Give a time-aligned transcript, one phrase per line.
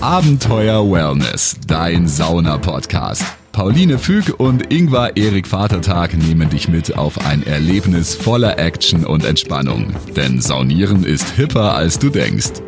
[0.00, 3.24] Abenteuer Wellness, dein Sauna-Podcast.
[3.50, 9.24] Pauline Füg und Ingvar Erik Vatertag nehmen dich mit auf ein Erlebnis voller Action und
[9.24, 9.92] Entspannung.
[10.14, 12.62] Denn Saunieren ist hipper, als du denkst.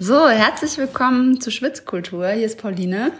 [0.00, 2.26] So, herzlich willkommen zu Schwitzkultur.
[2.30, 3.12] Hier ist Pauline.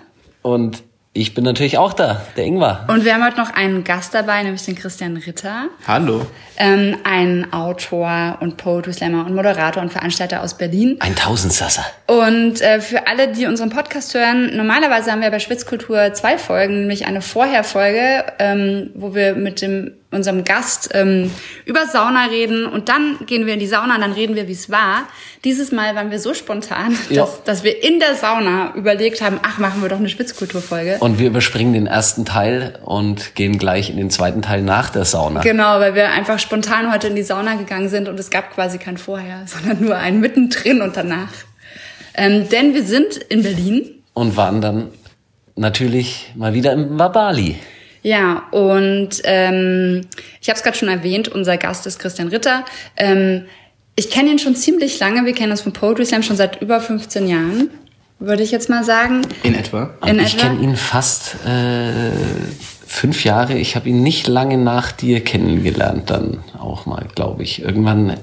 [0.42, 0.82] Und
[1.16, 2.84] ich bin natürlich auch da, der Ingwer.
[2.88, 5.68] Und wir haben heute noch einen Gast dabei, nämlich den Christian Ritter.
[5.86, 6.26] Hallo.
[6.58, 10.96] Ähm, ein Autor und Poetry Slammer und Moderator und Veranstalter aus Berlin.
[11.00, 11.84] Ein Tausendsasser.
[12.06, 16.80] Und äh, für alle, die unseren Podcast hören, normalerweise haben wir bei Schwitzkultur zwei Folgen,
[16.80, 21.30] nämlich eine Vorherfolge, ähm, wo wir mit dem unserem Gast ähm,
[21.64, 24.52] über Sauna reden und dann gehen wir in die Sauna und dann reden wir, wie
[24.52, 25.04] es war.
[25.44, 27.22] Dieses Mal waren wir so spontan, Ja.
[27.22, 30.96] dass, dass wir in der Sauna überlegt haben, ach, machen wir doch eine Schwitzkulturfolge.
[30.98, 35.04] Und wir überspringen den ersten Teil und gehen gleich in den zweiten Teil nach der
[35.04, 35.42] Sauna.
[35.42, 38.78] Genau, weil wir einfach spontan heute in die Sauna gegangen sind und es gab quasi
[38.78, 41.28] kein Vorher, sondern nur ein mittendrin und danach.
[42.14, 44.88] Ähm, denn wir sind in Berlin Und waren dann
[45.54, 47.56] natürlich mal wieder im Wabali.
[48.06, 50.02] Ja, und ähm,
[50.40, 52.64] ich habe es gerade schon erwähnt, unser Gast ist Christian Ritter.
[52.96, 53.46] Ähm,
[53.96, 56.80] ich kenne ihn schon ziemlich lange, wir kennen uns von Poetry Slam schon seit über
[56.80, 57.68] 15 Jahren,
[58.20, 59.22] würde ich jetzt mal sagen.
[59.42, 59.90] In etwa.
[60.06, 62.12] In ich kenne ihn fast äh,
[62.86, 63.54] fünf Jahre.
[63.58, 67.60] Ich habe ihn nicht lange nach dir kennengelernt, dann auch mal, glaube ich.
[67.60, 68.18] Irgendwann,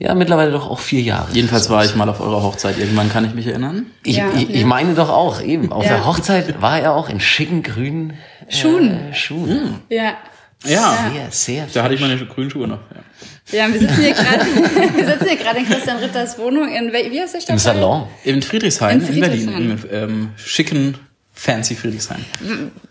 [0.00, 1.28] ja, mittlerweile doch auch vier Jahre.
[1.32, 2.80] Jedenfalls war ich mal auf eurer Hochzeit.
[2.80, 3.86] Irgendwann kann ich mich erinnern.
[4.02, 4.56] Ich, Ja, ich, ja.
[4.56, 5.70] ich meine doch auch, eben.
[5.70, 5.90] Auf Ja.
[5.98, 8.14] der Hochzeit war er auch in schicken grünen
[8.52, 9.14] äh, Schuhen.
[9.14, 9.80] Schuhen.
[9.88, 10.16] Ja.
[10.64, 11.10] Ja.
[11.30, 12.78] Sehr, sehr Da hatte ich meine grünen Schuhe noch.
[12.94, 13.02] Ja.
[13.50, 14.40] Ja, wir sitzen hier gerade,
[14.96, 17.54] wir sitzen hier gerade in Christian Ritters Wohnung in, wie heißt der Stadt?
[17.54, 18.06] Im Salon.
[18.24, 19.48] In Friedrichshain, In in, Berlin.
[19.48, 19.92] Friedrichshain.
[19.92, 20.98] Im ähm, schicken,
[21.34, 22.24] fancy Friedrichshain.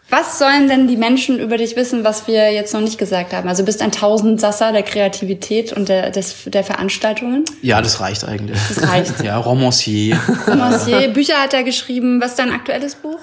[0.09, 3.47] Was sollen denn die Menschen über dich wissen, was wir jetzt noch nicht gesagt haben?
[3.47, 7.45] Also du bist ein Tausendsasser der Kreativität und der, des, der Veranstaltungen.
[7.61, 8.59] Ja, das reicht eigentlich.
[8.67, 9.13] Das reicht.
[9.23, 10.19] Ja, Romancier.
[10.47, 12.19] Romancier, Bücher hat er geschrieben.
[12.19, 13.19] Was ist dein aktuelles Buch?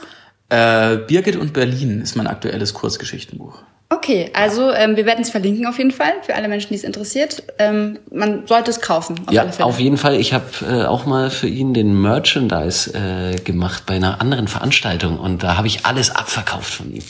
[0.51, 3.59] Äh, Birgit und Berlin ist mein aktuelles Kurzgeschichtenbuch.
[3.91, 6.85] Okay, also ähm, wir werden es verlinken auf jeden Fall für alle Menschen, die es
[6.85, 7.43] interessiert.
[7.59, 9.17] Ähm, man sollte es kaufen.
[9.27, 10.17] Auf Ja, auf jeden Fall.
[10.17, 15.19] Ich habe äh, auch mal für ihn den Merchandise äh, gemacht bei einer anderen Veranstaltung
[15.19, 17.03] und da habe ich alles abverkauft von ihm.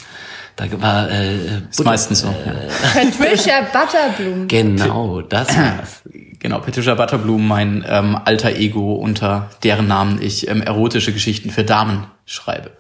[0.55, 1.37] Da war äh,
[1.69, 2.29] Ist meistens so.
[2.29, 3.03] ja.
[3.03, 4.49] Patricia Butterblum.
[4.49, 6.03] genau das war's.
[6.41, 11.65] Genau, Patricia Butterblum, mein ähm, alter Ego, unter deren Namen ich ähm, erotische Geschichten für
[11.65, 12.71] Damen schreibe.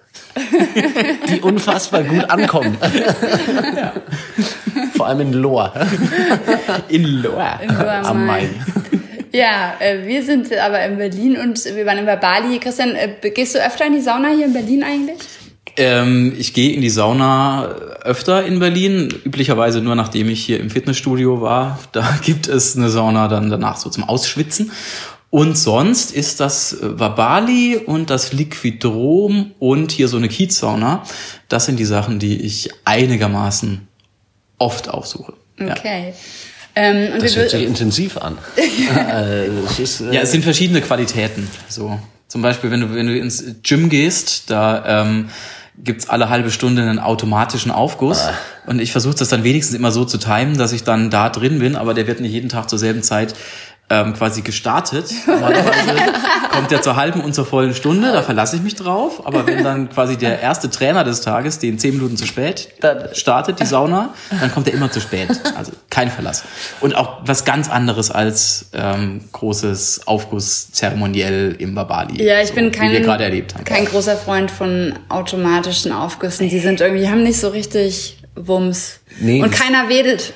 [1.28, 2.76] Die unfassbar gut ankommen.
[4.97, 5.72] Vor allem in Lohr.
[6.88, 7.60] In Lohr.
[7.62, 8.65] In Lohr am Main.
[9.32, 12.59] Ja, äh, wir sind aber in Berlin und wir waren in Bali.
[12.59, 15.19] Christian, äh, gehst du öfter in die Sauna hier in Berlin eigentlich?
[15.77, 17.66] Ähm, ich gehe in die Sauna
[18.03, 21.78] öfter in Berlin, üblicherweise nur nachdem ich hier im Fitnessstudio war.
[21.93, 24.72] Da gibt es eine Sauna dann danach so zum Ausschwitzen.
[25.31, 31.03] Und sonst ist das äh, Wabali und das Liquidrom und hier so eine Kiezsauna.
[31.49, 33.87] Das sind die Sachen, die ich einigermaßen
[34.59, 35.34] oft aufsuche.
[35.59, 35.77] Ja.
[35.77, 36.15] Okay.
[36.75, 38.39] Ähm, und Das hört sich intensiv an.
[38.56, 41.49] äh, es ist, äh, Ja, es sind verschiedene Qualitäten.
[41.69, 45.31] So zum Beispiel, wenn du wenn du ins Gym gehst, da ähm,
[45.83, 48.28] gibt's alle halbe Stunde einen automatischen Aufguss
[48.66, 51.59] und ich versuche das dann wenigstens immer so zu timen, dass ich dann da drin
[51.59, 53.34] bin, aber der wird nicht jeden Tag zur selben Zeit
[53.91, 55.10] ähm, quasi gestartet.
[55.26, 56.12] Normalerweise
[56.50, 59.26] kommt der zur halben und zur vollen Stunde, da verlasse ich mich drauf.
[59.26, 62.69] Aber wenn dann quasi der erste Trainer des Tages den zehn Minuten zu spät
[63.12, 65.28] startet, die Sauna, dann kommt er immer zu spät.
[65.56, 66.44] Also kein Verlass.
[66.81, 72.22] Und auch was ganz anderes als ähm, großes Aufgusszeremoniell im Babali.
[72.22, 73.03] ja, ich so, bin kein,
[73.65, 76.48] kein großer Freund von automatischen Aufgüssen.
[76.48, 79.00] Die sind irgendwie, haben nicht so richtig Wumms.
[79.21, 80.34] Nee, und keiner wedelt.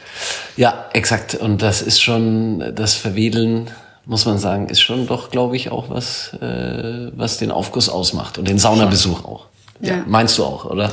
[0.56, 1.34] Ja, exakt.
[1.34, 3.70] Und das ist schon, das Verwedeln,
[4.04, 8.38] muss man sagen, ist schon doch, glaube ich, auch was, äh, was den Aufguss ausmacht
[8.38, 9.46] und den Saunabesuch auch.
[9.80, 10.04] Ja.
[10.06, 10.92] Meinst du auch, oder?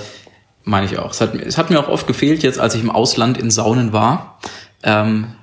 [0.64, 1.12] Meine ich auch.
[1.12, 3.94] Es hat, es hat mir auch oft gefehlt, jetzt als ich im Ausland in Saunen
[3.94, 4.40] war,
[4.84, 5.36] ähm,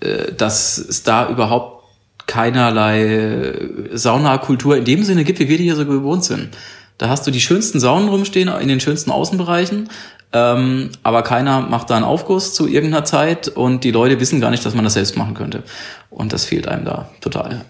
[0.00, 1.82] äh, dass es da überhaupt
[2.26, 3.54] keinerlei
[3.92, 6.56] Saunakultur in dem Sinne gibt, wie wir die hier so gewohnt sind.
[6.98, 9.88] Da hast du die schönsten Saunen rumstehen in den schönsten Außenbereichen,
[10.32, 14.50] ähm, aber keiner macht da einen Aufguss zu irgendeiner Zeit und die Leute wissen gar
[14.50, 15.62] nicht, dass man das selbst machen könnte.
[16.10, 17.64] Und das fehlt einem da total.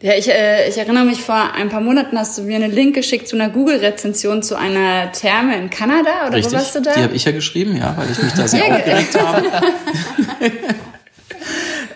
[0.00, 2.94] Ja, ich, äh, ich erinnere mich, vor ein paar Monaten hast du mir einen Link
[2.94, 6.52] geschickt zu einer Google-Rezension zu einer Therme in Kanada, oder Richtig?
[6.52, 6.92] wo warst du da?
[6.94, 9.42] Die habe ich ja geschrieben, ja, weil ich mich da sehr aufgeregt habe.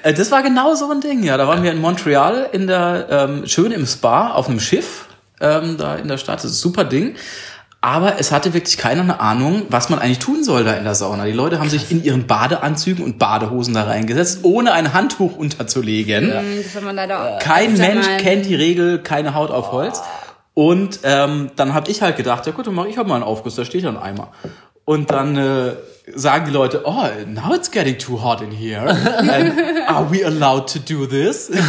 [0.02, 1.36] Äh, Das war genau so ein Ding, ja.
[1.36, 5.06] Da waren wir in Montreal in der ähm, schön im Spa auf einem Schiff
[5.40, 6.36] ähm, da in der Stadt.
[6.36, 7.16] Das ist ein super Ding.
[7.82, 10.94] Aber es hatte wirklich keiner eine Ahnung, was man eigentlich tun soll da in der
[10.94, 11.24] Sauna.
[11.24, 16.30] Die Leute haben sich in ihren Badeanzügen und Badehosen da reingesetzt, ohne ein Handtuch unterzulegen.
[16.92, 18.18] Leider auch Kein Mensch mal.
[18.18, 20.02] kennt die Regel, keine Haut auf Holz.
[20.52, 23.24] Und ähm, dann habe ich halt gedacht, ja gut, dann mache ich halt mal einen
[23.24, 24.28] Aufguss, da steht ja ein Eimer.
[24.84, 25.72] Und dann äh,
[26.14, 28.90] sagen die Leute, oh, now it's getting too hot in here.
[29.18, 29.54] And
[29.88, 31.50] are we allowed to do this?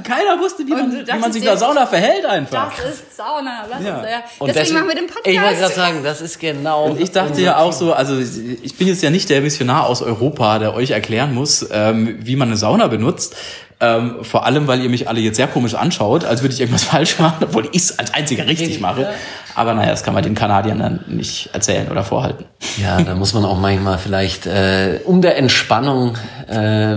[0.04, 2.72] Keiner wusste, wie Und man, wie man sich in der Sauna verhält einfach.
[2.76, 3.64] Das ist Sauna.
[3.70, 3.96] Lass Ja.
[3.98, 4.16] uns, ja.
[4.38, 5.74] Und Deswegen machen wir den Ich wollte gerade Podcast.
[5.74, 6.84] sagen, das ist genau.
[6.86, 10.02] Und ich dachte ja auch so, also ich bin jetzt ja nicht der Missionar aus
[10.02, 13.36] Europa, der euch erklären muss, ähm, wie man eine Sauna benutzt.
[13.82, 16.84] Ähm, vor allem, weil ihr mich alle jetzt sehr komisch anschaut, als würde ich irgendwas
[16.92, 19.08] falsch machen, obwohl ich es als einziger richtig mache.
[19.54, 22.44] Aber naja, das kann man den Kanadiern dann nicht erzählen oder vorhalten.
[22.76, 26.16] Ja, da muss man auch manchmal vielleicht äh, um der Entspannung
[26.46, 26.56] äh,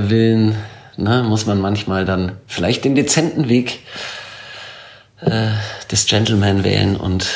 [0.10, 0.58] willen,
[0.98, 3.80] ne, muss man manchmal dann vielleicht den dezenten Weg
[5.22, 5.50] äh,
[5.92, 7.28] des Gentleman wählen und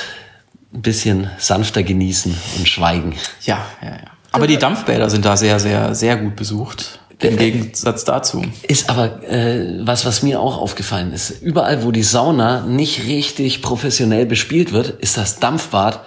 [0.73, 3.15] ein bisschen sanfter genießen und schweigen.
[3.43, 4.11] Ja, ja, ja.
[4.31, 6.99] Aber die Dampfbäder sind da sehr, sehr, sehr gut besucht.
[7.19, 8.43] Im Gegensatz dazu.
[8.67, 11.41] Ist aber äh, was, was mir auch aufgefallen ist.
[11.41, 16.05] Überall, wo die Sauna nicht richtig professionell bespielt wird, ist das Dampfbad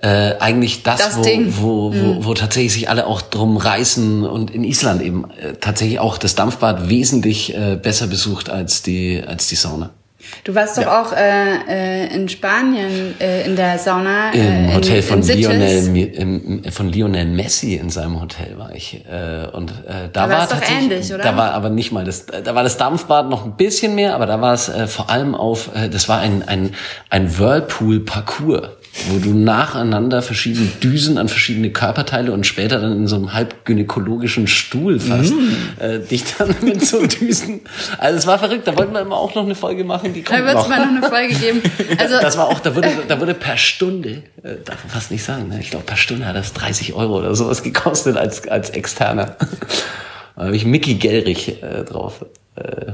[0.00, 1.54] äh, eigentlich das, Das wo, Ding.
[1.58, 5.98] wo, wo, wo tatsächlich sich alle auch drum reißen und in Island eben äh, tatsächlich
[5.98, 9.90] auch das Dampfbad wesentlich äh, besser besucht als die als die Sauna.
[10.44, 14.30] Du warst doch auch äh, äh, in Spanien äh, in der Sauna.
[14.32, 15.22] Im äh, Hotel in, von.
[15.22, 20.34] Lionel, im, von Lionel Messi in seinem Hotel war ich äh, und äh, da Aber
[20.34, 23.56] war tatsächlich, ähnlich, da war aber nicht mal das, da war das Dampfbad noch ein
[23.56, 26.74] bisschen mehr, aber da war es äh, vor allem auf, äh, das war ein ein
[27.10, 28.68] ein Whirlpool Parcours,
[29.10, 33.64] wo du nacheinander verschiedene Düsen an verschiedene Körperteile und später dann in so einem halb
[33.64, 35.82] gynäkologischen Stuhl fast Mm.
[35.82, 37.60] äh, dich dann mit so Düsen.
[37.98, 38.66] Also es war verrückt.
[38.66, 40.68] Da wollten wir immer auch noch eine Folge machen, die Da kommt wird es noch.
[40.68, 41.62] mal noch eine Folge geben.
[41.98, 45.22] Also Das war auch, da wurde, da wurde per Stunde, äh, darf man fast nicht
[45.24, 45.58] sagen, ne?
[45.60, 49.36] ich glaube per Stunde hat das 30 Euro oder sowas gekostet als, als externer.
[50.36, 52.24] Da habe ich Mickey Gellrich äh, drauf
[52.54, 52.92] äh,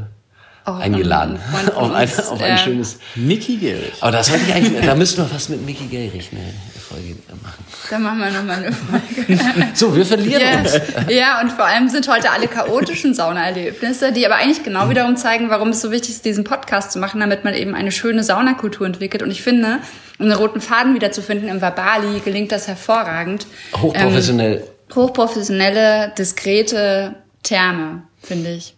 [0.65, 1.39] auch eingeladen.
[1.39, 2.99] von Auf ein, auf ein schönes.
[3.15, 3.93] Mickey Gehrig.
[4.01, 6.41] Aber das sollte ich eigentlich, da müssten wir fast mit Mickey Gellrich eine
[6.81, 7.65] Folge machen.
[7.91, 9.69] Da machen wir nochmal eine Folge.
[9.75, 10.81] So, wir verlieren Ja, uns.
[11.11, 15.51] ja, und vor allem sind heute alle chaotischen Saunaerlebnisse, die aber eigentlich genau wiederum zeigen,
[15.51, 18.87] warum es so wichtig ist, diesen Podcast zu machen, damit man eben eine schöne Saunakultur
[18.87, 19.23] entwickelt.
[19.23, 19.79] Und ich finde,
[20.19, 23.47] um einen roten Faden wiederzufinden im Verbali, gelingt das hervorragend.
[23.77, 24.57] Hochprofessionell.
[24.59, 28.77] Ähm, hochprofessionelle, diskrete Therme, finde ich.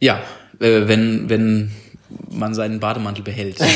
[0.00, 0.20] Ja,
[0.60, 1.70] äh, wenn, wenn
[2.30, 3.58] man seinen Bademantel behält.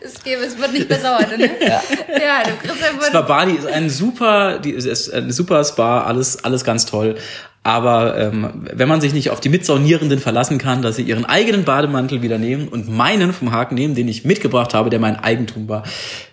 [0.00, 1.50] Es, gäbe, es wird nicht besser heute, ne?
[1.60, 5.62] Ja, ja du kriegst ja Spa Bali ist ein super, die, es ist ein super
[5.62, 7.16] Spa, alles, alles ganz toll.
[7.62, 11.64] Aber ähm, wenn man sich nicht auf die Mitsaunierenden verlassen kann, dass sie ihren eigenen
[11.64, 15.68] Bademantel wieder nehmen und meinen vom Haken nehmen, den ich mitgebracht habe, der mein Eigentum
[15.68, 15.82] war,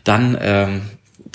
[0.06, 0.82] dann ähm,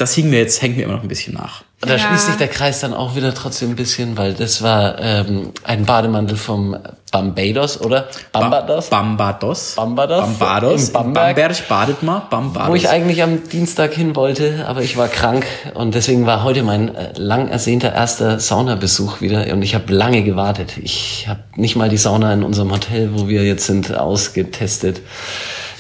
[0.00, 1.62] das hing mir jetzt, hängt mir immer noch ein bisschen nach.
[1.80, 1.98] Da Ja.
[1.98, 5.86] schließt sich der Kreis dann auch wieder trotzdem ein bisschen, weil das war ähm, ein
[5.86, 6.76] Bademantel vom
[7.10, 8.08] Barbados, oder?
[8.32, 8.90] Barbados?
[8.90, 9.72] Bambados.
[9.76, 10.20] Bambados?
[10.20, 10.86] Bambados.
[10.88, 11.36] In Bamberg.
[11.36, 12.22] Bamberg badet mal.
[12.30, 12.68] Bambados.
[12.68, 16.62] Wo ich eigentlich am Dienstag hin wollte, aber ich war krank und deswegen war heute
[16.62, 20.74] mein äh, lang ersehnter erster Saunabesuch wieder und ich habe lange gewartet.
[20.82, 25.00] Ich habe nicht mal die Sauna in unserem Hotel, wo wir jetzt sind, ausgetestet.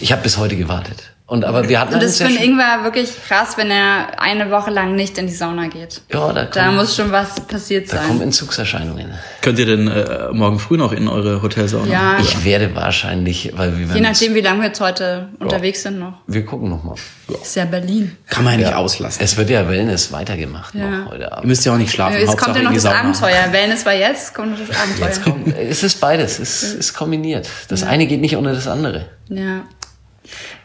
[0.00, 1.09] Ich habe bis heute gewartet.
[1.30, 4.20] Und aber wir hatten Und einen das sehr finde schönen- Ingwer wirklich krass, wenn er
[4.20, 6.00] eine Woche lang nicht in die Sauna geht.
[6.12, 8.26] ja, da, Da kommen, muss schon was passiert da kommen sein.
[8.26, 9.14] Entzugserscheinungen.
[9.40, 11.86] Könnt ihr denn äh, morgen früh noch in eure Hotelsauna?
[11.86, 16.00] Ja, Ich werde wahrscheinlich, weil wir je nachdem, wie lange wir jetzt heute unterwegs sind
[16.00, 16.14] noch.
[16.26, 16.96] wir gucken noch mal.
[17.40, 18.16] Ist ja Berlin.
[18.28, 19.22] Kann man ja nicht auslassen.
[19.22, 20.90] Es wird ja Wellness weitergemacht Ja.
[20.90, 21.46] noch heute Ihr Abend.
[21.46, 22.18] müsst ja auch nicht schlafen.
[22.18, 22.98] Jetzt Hauptsache kommt ja noch das Sauna.
[23.02, 23.52] Abenteuer.
[23.52, 25.06] Wellness war jetzt, kommt noch das Abenteuer.
[25.06, 27.48] Jetzt kommt, es ist beides, es ist kombiniert.
[27.68, 29.04] Das eine geht nicht ohne das andere.
[29.28, 29.60] Ja.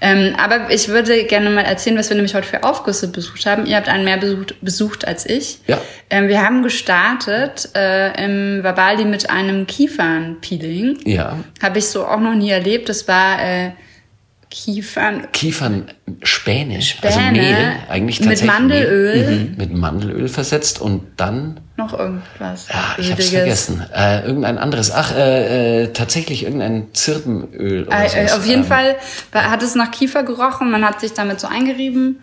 [0.02, 3.66] Ähm, aber ich würde gerne mal erzählen, was wir nämlich heute für Aufgüsse besucht haben.
[3.66, 5.60] Ihr habt einen mehr besucht, besucht als ich.
[5.68, 5.80] Ja.
[6.10, 11.00] Ähm, wir haben gestartet äh, im Vabali mit einem Kiefernpeeling.
[11.06, 11.40] Ja.
[11.62, 12.90] Habe ich so auch noch nie erlebt.
[12.90, 13.72] Das war äh,
[14.56, 15.28] Kiefern.
[15.34, 16.88] Kiefernspäne, also
[17.20, 19.26] Späne Mehl, eigentlich mit tatsächlich Mandelöl.
[19.26, 22.70] Mehl, mhm, mit Mandelöl versetzt und dann, Noch irgendwas.
[22.70, 28.32] ja, ich hab's vergessen, äh, irgendein anderes, ach, äh, äh, tatsächlich irgendein Zirbenöl oder Äh,
[28.32, 28.96] auf jeden Ähm, Fall
[29.34, 30.72] hat es nach Kiefer gerochen.
[30.72, 32.22] Man hat sich damit so eingerieben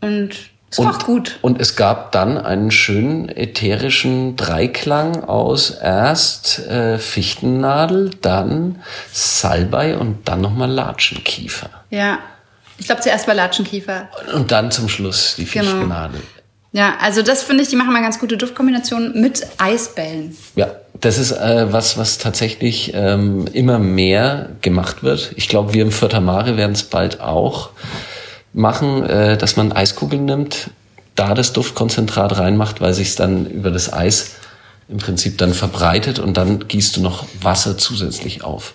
[0.00, 0.30] und
[0.70, 1.38] es roch gut.
[1.42, 8.82] Und es gab dann einen schönen ätherischen Dreiklang aus erst äh, Fichtennadel, dann
[9.12, 11.70] Salbei und dann nochmal Latschenkiefer.
[11.90, 12.18] Ja.
[12.78, 14.08] Ich glaube zuerst war Latschenkiefer.
[14.34, 15.64] Und dann zum Schluss die Genau.
[15.64, 16.20] Fichtennadel.
[16.72, 20.36] Ja, also das finde ich, die machen mal ganz gute Duftkombinationen mit Eisbällen.
[20.54, 20.68] Ja,
[21.00, 25.32] das ist äh, was, was tatsächlich ähm, immer mehr gemacht wird.
[25.36, 27.70] Ich glaube, wir im Vierter Mare werden es bald auch
[28.58, 30.70] machen, äh, dass man Eiskugeln nimmt,
[31.14, 34.36] da das Duftkonzentrat reinmacht, weil sich dann über das Eis
[34.88, 38.74] im Prinzip dann verbreitet und dann gießt du noch Wasser zusätzlich auf.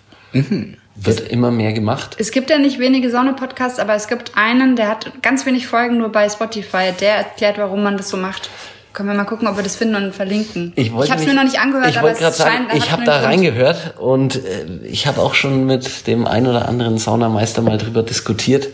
[0.95, 2.15] Wird immer mehr gemacht.
[2.19, 5.97] Es gibt ja nicht wenige Sauna-Podcasts, aber es gibt einen, der hat ganz wenig Folgen
[5.97, 6.91] nur bei Spotify.
[6.99, 8.49] Der erklärt, warum man das so macht.
[8.93, 10.71] Können wir mal gucken, ob wir das finden und verlinken.
[10.75, 12.75] Ich, wollte habe es mir noch nicht angehört, ich aber es sagen, scheint...
[12.75, 16.99] ich habe da reingehört und äh, ich habe auch schon mit dem ein oder anderen
[16.99, 18.67] Saunameister mal drüber diskutiert.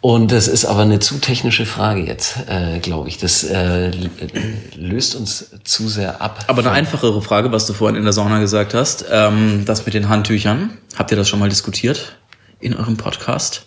[0.00, 3.18] Und das ist aber eine zu technische Frage jetzt, äh, glaube ich.
[3.18, 3.90] Das äh,
[4.76, 6.44] löst uns zu sehr ab.
[6.48, 9.94] Aber eine einfachere Frage, was du vorhin in der Sauna gesagt hast, ähm, das mit
[9.94, 10.78] den Handtüchern.
[10.96, 12.16] Habt ihr das schon mal diskutiert
[12.60, 13.66] in eurem Podcast?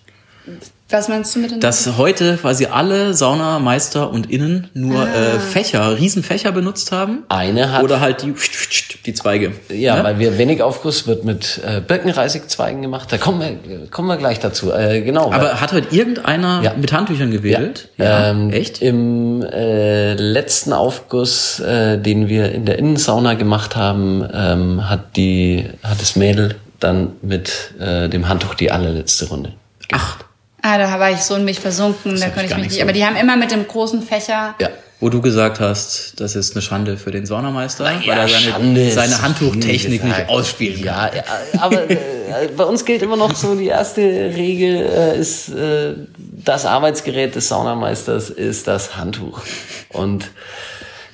[0.91, 1.59] Was meinst du mit den...
[1.59, 5.35] Dass heute quasi alle Saunameister und Innen nur Ah.
[5.35, 7.23] äh, Fächer, Riesenfächer benutzt haben.
[7.29, 8.33] Eine hat, Oder halt die,
[9.05, 9.51] die Zweige.
[9.69, 10.03] ja, Ne?
[10.03, 13.11] weil wir wenig Aufguss wird mit äh, Birkenreisigzweigen gemacht.
[13.11, 14.71] Da kommen wir, kommen wir gleich dazu.
[14.71, 15.31] Äh, genau.
[15.31, 16.73] Aber hat heute irgendeiner Ja.
[16.73, 17.89] mit Handtüchern gewählt?
[17.99, 18.81] Ähm, Echt?
[18.81, 25.65] Im äh, letzten Aufguss, äh, den wir in der Innensauna gemacht haben, ähm, hat die
[25.83, 29.53] hat das Mädel dann mit äh, dem Handtuch die allerletzte Runde.
[29.91, 30.17] Ach,
[30.61, 32.81] Ah, da war ich so in mich versunken, da hab konnte ich mich nicht so.
[32.81, 34.55] Aber die haben immer mit dem großen Fächer...
[34.59, 34.69] Ja.
[34.99, 38.51] wo du gesagt hast, das ist eine Schande für den Saunameister, Na weil ja, er
[38.51, 40.85] seine, seine Handtuchtechnik nicht ausspielen kann.
[40.85, 41.23] Ja, ja,
[41.61, 41.97] aber äh,
[42.55, 47.47] bei uns gilt immer noch so, die erste Regel äh, ist, äh, das Arbeitsgerät des
[47.47, 49.41] Saunameisters ist das Handtuch.
[49.89, 50.29] Und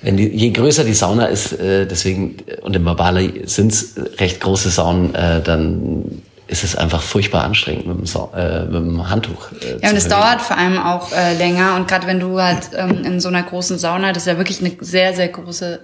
[0.01, 4.39] wenn die, je größer die Sauna ist, äh, deswegen, und im Babali sind es recht
[4.39, 9.09] große Saunen, äh, dann ist es einfach furchtbar anstrengend mit dem, Sau äh, mit dem
[9.09, 9.51] Handtuch.
[9.53, 11.75] Äh, Ja, und es dauert vor allem auch äh, länger.
[11.75, 14.59] Und gerade wenn du halt ähm, in so einer großen Sauna, das ist ja wirklich
[14.61, 15.79] eine sehr, sehr große.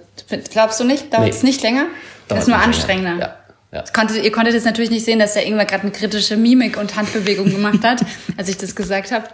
[0.52, 1.12] Glaubst du nicht?
[1.12, 1.30] Dauert Nee.
[1.30, 1.86] es nicht länger?
[1.86, 3.18] das Dauert ist nur anstrengender.
[3.18, 3.36] Ja,
[3.72, 3.80] ja.
[3.80, 6.76] Das Konnte, ihr konntet jetzt natürlich nicht sehen, dass der Ingwer gerade eine kritische Mimik
[6.76, 8.02] und Handbewegung gemacht hat,
[8.36, 9.24] als ich das gesagt habe.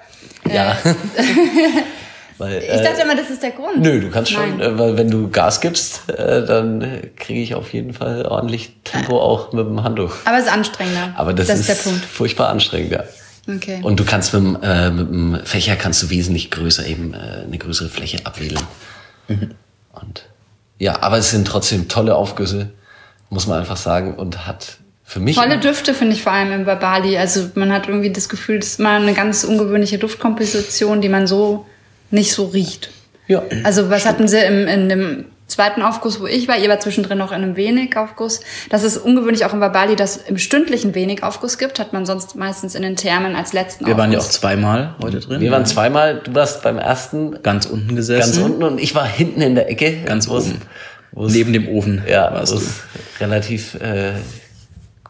[0.52, 0.76] Ja.
[2.38, 3.80] Weil, Ich äh, dachte immer, das ist der Grund.
[3.80, 4.60] Nö, du kannst schon, Nein.
[4.60, 8.76] äh, weil wenn du Gas gibst, äh, dann äh, kriege ich auf jeden Fall ordentlich
[8.84, 10.14] Tempo auch mit dem Handtuch.
[10.24, 11.14] Aber es ist anstrengender.
[11.16, 12.04] Aber das, ist, ist, der Punkt.
[12.04, 13.04] furchtbar anstrengend, ja.
[13.48, 13.80] Okay.
[13.82, 17.44] Und du kannst mit dem, äh, mit dem Fächer kannst du wesentlich größer eben äh,
[17.44, 18.60] eine größere Fläche abwählen.
[19.26, 19.54] Mhm.
[19.92, 20.26] Und
[20.78, 22.70] ja, aber es sind trotzdem tolle Aufgüsse,
[23.30, 26.64] muss man einfach sagen, und hat für mich Tolle Düfte finde ich vor allem im
[26.66, 27.16] Babali.
[27.16, 31.26] Also man hat irgendwie das Gefühl, das ist mal eine ganz ungewöhnliche Duftkomposition, die man
[31.26, 31.64] so
[32.10, 32.90] nicht so riecht.
[33.26, 36.58] ja, Also was hatten sie im, in dem zweiten Aufguss, wo ich war?
[36.58, 38.40] Ihr war zwischendrin noch in einem Wenig-Aufguss.
[38.70, 41.78] Das ist ungewöhnlich auch im Babali, dass es im stündlichen Wenig-Aufguss gibt.
[41.80, 44.40] Hat man sonst meistens in den Thermen als letzten Wir waren ja auch Aufguss.
[44.40, 45.40] zweimal heute drin.
[45.40, 48.20] wir waren zweimal, du warst beim ersten ganz unten gesessen.
[48.20, 50.02] ganz unten und ich war hinten in der Ecke.
[50.04, 50.60] Ganz oben.
[51.12, 52.66] wo's- Neben dem Ofen Ja, warst das du.
[52.66, 52.80] ist
[53.20, 54.12] relativ äh,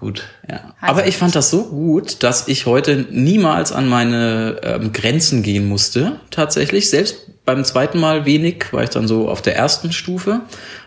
[0.00, 0.24] gut.
[0.48, 0.74] Ja.
[0.80, 5.68] Aber ich fand das so gut, dass ich heute niemals an meine ähm, Grenzen gehen
[5.68, 6.90] musste, tatsächlich.
[6.90, 10.40] Selbst beim zweiten Mal wenig, war ich dann so auf der ersten Stufe.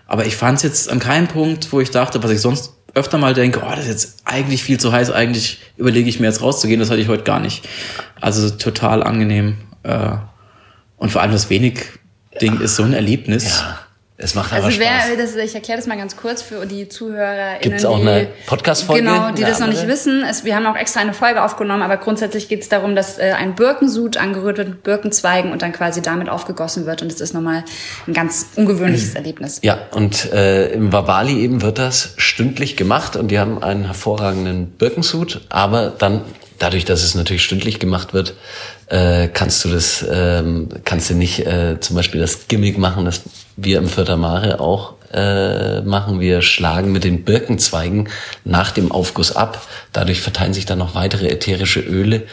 [0.08, 3.18] Aber ich fand es jetzt an keinem Punkt, wo ich dachte, was ich sonst öfter
[3.18, 6.42] mal denke, oh, das ist jetzt eigentlich viel zu heiß, eigentlich überlege ich mir jetzt
[6.42, 7.68] rauszugehen, das hatte ich heute gar nicht.
[8.20, 9.58] Also total angenehm.
[9.84, 10.18] Äh,
[10.98, 11.86] und vor allem das wenig
[12.42, 13.60] Ding ist so ein Erlebnis.
[13.60, 13.80] Ja,
[14.22, 14.88] es macht aber Also Spaß.
[15.10, 17.58] wer, das, ich erkläre das mal ganz kurz für die Zuhörer.
[17.62, 19.04] Gibt's auch eine Podcast-Folge?
[19.04, 19.94] Genau, die das noch nicht andere?
[19.94, 20.24] wissen.
[20.24, 23.34] Es, wir haben auch extra eine Folge aufgenommen, aber grundsätzlich geht es darum, dass äh,
[23.38, 27.02] ein Birkensud angerührt wird mit Birkenzweigen und dann quasi damit aufgegossen wird.
[27.02, 27.64] Und es ist nochmal
[28.08, 29.60] ein ganz ungewöhnliches Erlebnis.
[29.64, 34.68] Ja, und äh, im Wabali eben wird das stündlich gemacht und die haben einen hervorragenden
[34.68, 36.22] Birkensud, aber dann
[36.60, 38.36] dadurch, dass es natürlich stündlich gemacht wird,
[38.88, 43.22] äh, kannst du das, ähm, kannst du nicht äh, zum Beispiel das Gimmick machen, das
[43.64, 46.20] wir im Vierter Mare auch äh, machen.
[46.20, 48.10] Wir schlagen mit den Birkenzweigen
[48.46, 49.62] nach dem Aufguss ab.
[49.94, 52.24] Dadurch verteilen sich dann noch weitere ätherische Öle.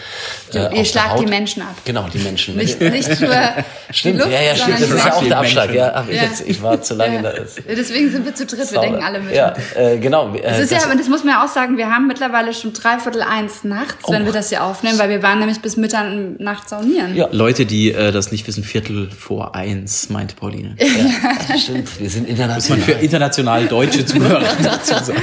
[0.55, 1.27] Äh, Ihr schlagt die.
[1.27, 1.75] Menschen ab.
[1.85, 2.57] Genau, die Menschen.
[2.57, 3.31] Nicht, nicht nur
[3.91, 4.81] Stimmt, die Luft, ja, ja, stimmt.
[4.81, 5.29] Das die ist ja auch Menschen.
[5.29, 5.75] der Abschlag.
[5.75, 6.23] Ja, ach, ich, Ja.
[6.25, 7.35] jetzt, ich war zu lange da.
[7.37, 7.43] Ja.
[7.77, 8.83] Deswegen sind wir zu dritt, wir Sauber.
[8.87, 9.35] denken alle mit.
[9.35, 10.35] Ja, äh, genau.
[10.35, 12.73] Äh, Das ist ja, aber das muss man ja auch sagen, wir haben mittlerweile schon
[12.73, 17.17] dreiviertel eins nachts, wenn wir das hier aufnehmen, weil wir waren nämlich bis Mitternacht saunieren.
[17.17, 17.29] Ja.
[17.33, 20.77] Leute, die äh, das nicht wissen, Viertel vor eins, meint Pauline.
[20.79, 22.01] ja, stimmt.
[22.01, 22.29] Wir sind
[22.69, 25.23] Muss man für international deutsche Zuhörer dazu sagen.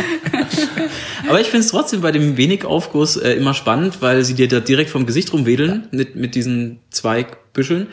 [1.28, 4.48] Aber ich finde es trotzdem bei dem wenig Aufguss äh, immer spannend, weil sie dir
[4.48, 7.88] da direkt vom Gesicht rumwedeln mit, mit diesen Zweigbüscheln.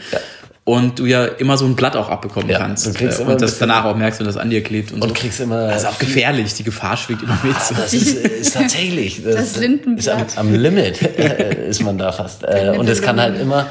[0.65, 2.95] Und du ja immer so ein Blatt auch abbekommen Ja, kannst.
[2.95, 5.15] kriegst Äh, und das danach auch merkst, wenn das an dir klebt und, Und so.
[5.15, 7.57] kriegst immer Das ist auch gefährlich, die Gefahr schwingt immer mit.
[7.57, 9.25] Das ist, ist tatsächlich.
[9.25, 10.29] Das, Das Lindenblatt.
[10.29, 12.45] Ist am, am Limit äh, ist man da fast.
[12.45, 13.67] Äh, und es kann halt immer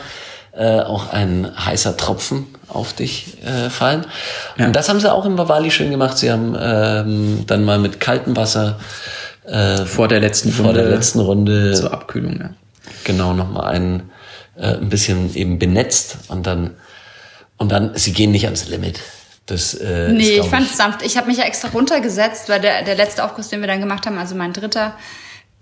[0.52, 4.06] äh, auch ein heißer Tropfen auf dich äh, fallen.
[4.58, 6.18] Und das haben sie auch im Wawali schön gemacht.
[6.18, 8.80] Sie haben ähm, dann mal mit kaltem Wasser
[9.46, 12.40] äh, Vor der letzten vor Runde der letzten Runde zur Abkühlung.
[12.40, 12.50] Ja.
[13.04, 14.12] genau nochmal einen
[14.56, 16.76] äh, ein bisschen eben benetzt und dann
[17.58, 19.00] und dann sie gehen nicht ans Limit.
[19.46, 21.02] Das, äh, Nee, ist, ich fand es sanft.
[21.04, 24.06] Ich habe mich ja extra runtergesetzt, weil der, der letzte Aufguss, den wir dann gemacht
[24.06, 24.94] haben, also mein dritter,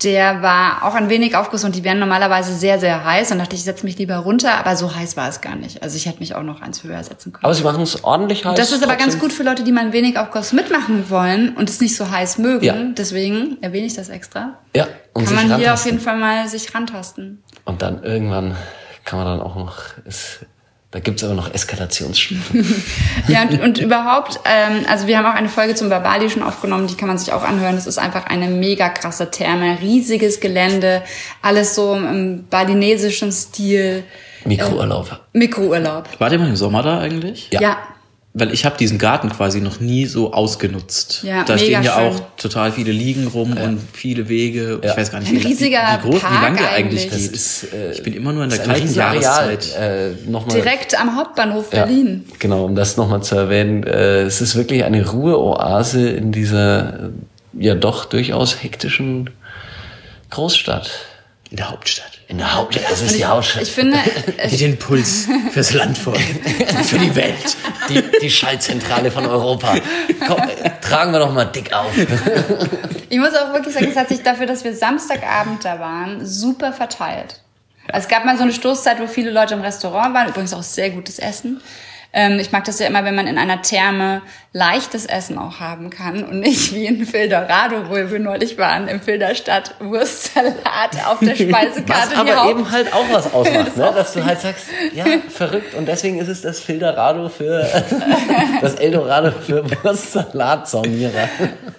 [0.04, 3.32] der war auch ein wenig Aufguss und die werden normalerweise sehr, sehr heiß.
[3.32, 5.84] Und dachte ich, ich setze mich lieber runter, aber so heiß war es gar nicht.
[5.84, 7.44] Also ich hätte mich auch noch eins höher setzen können.
[7.44, 8.58] Aber sie machen es ordentlich heiß.
[8.58, 11.70] das ist aber ganz gut für Leute, die mal ein wenig Aufguss mitmachen wollen und
[11.70, 12.66] es nicht so heiß mögen.
[12.66, 12.76] Ja.
[12.98, 14.60] Deswegen erwähne ich das extra.
[14.74, 17.44] Ja, und Kann man hier auf jeden Fall mal sich rantasten.
[17.66, 18.56] Und dann irgendwann
[19.04, 20.46] kann man dann auch noch, ist,
[20.92, 22.84] da gibt's aber noch Eskalationsstufen.
[23.28, 26.88] Ja, und, und überhaupt, ähm, also wir haben auch eine Folge zum Babali schon aufgenommen,
[26.88, 27.76] die kann man sich auch anhören.
[27.76, 31.04] Das ist einfach eine mega krasse Therme, riesiges Gelände,
[31.44, 34.04] alles so im balinesischen Stil,
[34.46, 35.20] Mikrourlaub.
[35.34, 36.08] Mikrourlaub.
[36.18, 37.50] Wart ihr mal im Sommer da eigentlich?
[37.52, 37.62] Ja.
[37.62, 37.78] Ja,
[38.34, 41.24] Weil ich habe diesen Garten quasi noch nie so ausgenutzt.
[41.24, 42.04] Ja, da mega stehen ja schön.
[42.04, 44.80] auch total viele Liegen rum und viele Wege.
[44.84, 44.92] Ja.
[44.92, 47.14] Ich weiß gar nicht, Ein wie, riesiger wie, groß, Park wie lang der eigentlich geht.
[47.14, 49.76] Das ist, äh, ich bin immer nur in der Riesenareal, Jahreszeit.
[49.76, 52.26] Äh, nochmal, direkt am Hauptbahnhof ja, Berlin.
[52.38, 53.84] Genau, um das nochmal zu erwähnen.
[53.84, 57.10] Äh, es ist wirklich eine Ruheoase in dieser
[57.58, 59.32] ja doch durchaus hektischen
[60.30, 60.92] Großstadt.
[61.50, 62.09] In der Hauptstadt.
[62.30, 62.92] In der Hauptstadt.
[62.92, 63.64] Das ist die Hauptstadt.
[63.64, 63.98] Ich finde,
[64.52, 66.16] Die den Puls fürs Land und
[66.86, 67.58] für die Welt.
[67.90, 69.76] die, die Schallzentrale von Europa.
[70.28, 70.40] Komm,
[70.80, 71.92] tragen wir doch mal dick auf.
[73.10, 76.72] ich muss auch wirklich sagen, es hat sich dafür, dass wir Samstagabend da waren, super
[76.72, 77.42] verteilt.
[77.92, 80.62] Also es gab mal so eine Stoßzeit, wo viele Leute im Restaurant waren, übrigens auch
[80.62, 81.62] sehr gutes Essen.
[82.12, 85.92] Ähm, ich mag das ja immer, wenn man in einer Therme leichtes Essen auch haben
[85.92, 90.56] kann und nicht wie in Fildorado, wo wir neulich waren, im Filderstadt, Wurstsalat
[91.06, 92.10] auf der Was Speisekarte.
[92.10, 93.92] die aber Haupt- eben halt auch was ausmacht, ne?
[93.96, 95.76] dass du halt sagst, ja, verrückt.
[95.76, 97.64] Und deswegen ist es das Filderado für,
[98.62, 101.30] das Eldorado für Wurstsalat-Saunierer.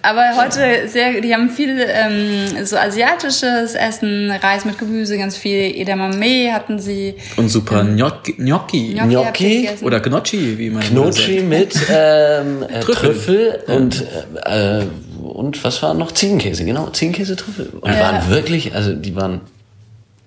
[0.01, 5.75] Aber heute sehr, die haben viel ähm, so asiatisches Essen, Reis mit Gemüse, ganz viel
[5.75, 7.15] Edamame hatten sie.
[7.37, 8.33] Und super Gnocchi.
[8.33, 8.93] Gnocchi.
[8.93, 9.69] Gnocchi Gnocchi.
[9.81, 11.29] Oder Gnocchi, wie man sagt.
[11.43, 13.13] mit ähm, äh, Trüffel.
[13.13, 14.05] Trüffel, und,
[14.45, 14.83] äh,
[15.21, 16.11] und was war noch?
[16.11, 16.89] Ziegenkäse, genau.
[16.89, 17.67] Ziegenkäse, Trüffel.
[17.81, 17.99] Und Ja.
[17.99, 19.41] waren wirklich, also die waren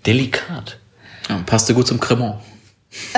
[0.07, 0.79] delikat.
[1.29, 2.37] Ja, passte gut zum Cremant.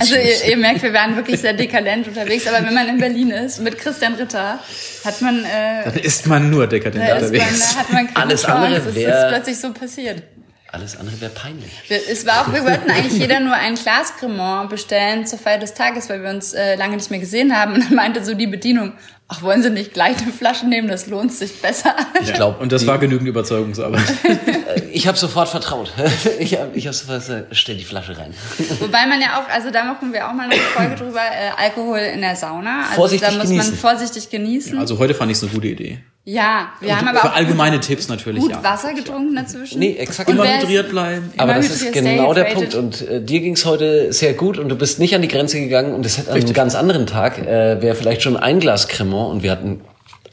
[0.00, 3.30] Also ihr, ihr merkt, wir waren wirklich sehr dekadent unterwegs, aber wenn man in Berlin
[3.30, 4.58] ist mit Christian Ritter,
[5.04, 7.76] hat man, äh, Dann ist man nur dekadent da ist man, unterwegs.
[7.76, 8.56] hat man keine Alles Chance.
[8.56, 10.22] andere Es ist wär- plötzlich so passiert.
[10.70, 11.72] Alles andere wäre peinlich.
[11.88, 15.58] Wir, es war auch, wir wollten eigentlich jeder nur ein Glas Cremant bestellen zur Feier
[15.58, 17.72] des Tages, weil wir uns äh, lange nicht mehr gesehen haben.
[17.74, 18.92] Und dann meinte so die Bedienung,
[19.28, 20.88] ach, wollen Sie nicht gleich eine Flasche nehmen?
[20.88, 21.96] Das lohnt sich besser.
[22.20, 24.02] Ich glaube, Und das war genügend Überzeugungsarbeit.
[24.92, 25.92] ich habe sofort vertraut.
[26.38, 28.34] Ich habe ich hab sofort gesagt, stell die Flasche rein.
[28.80, 31.98] Wobei man ja auch, also da machen wir auch mal eine Folge drüber, äh, Alkohol
[31.98, 32.82] in der Sauna.
[32.82, 33.70] Also Vorsichtig da muss genießen.
[33.70, 34.78] man vorsichtig genießen.
[34.78, 35.98] Also heute fand ich es eine gute Idee.
[36.30, 38.62] Ja, wir haben aber Für auch allgemeine Tipps natürlich, gut ja.
[38.62, 39.78] Wasser getrunken dazwischen.
[39.78, 40.28] Nee, exakt.
[40.28, 41.32] Und Immer hydriert bleiben.
[41.38, 42.44] Aber das ist genau der.
[42.44, 42.74] Punkt.
[42.74, 45.94] Und äh, dir ging's heute sehr gut und du bist nicht an die Grenze gegangen
[45.94, 49.30] und es hätte an einem ganz anderen Tag äh, wäre vielleicht schon ein Glas Cremant
[49.30, 49.80] und wir hatten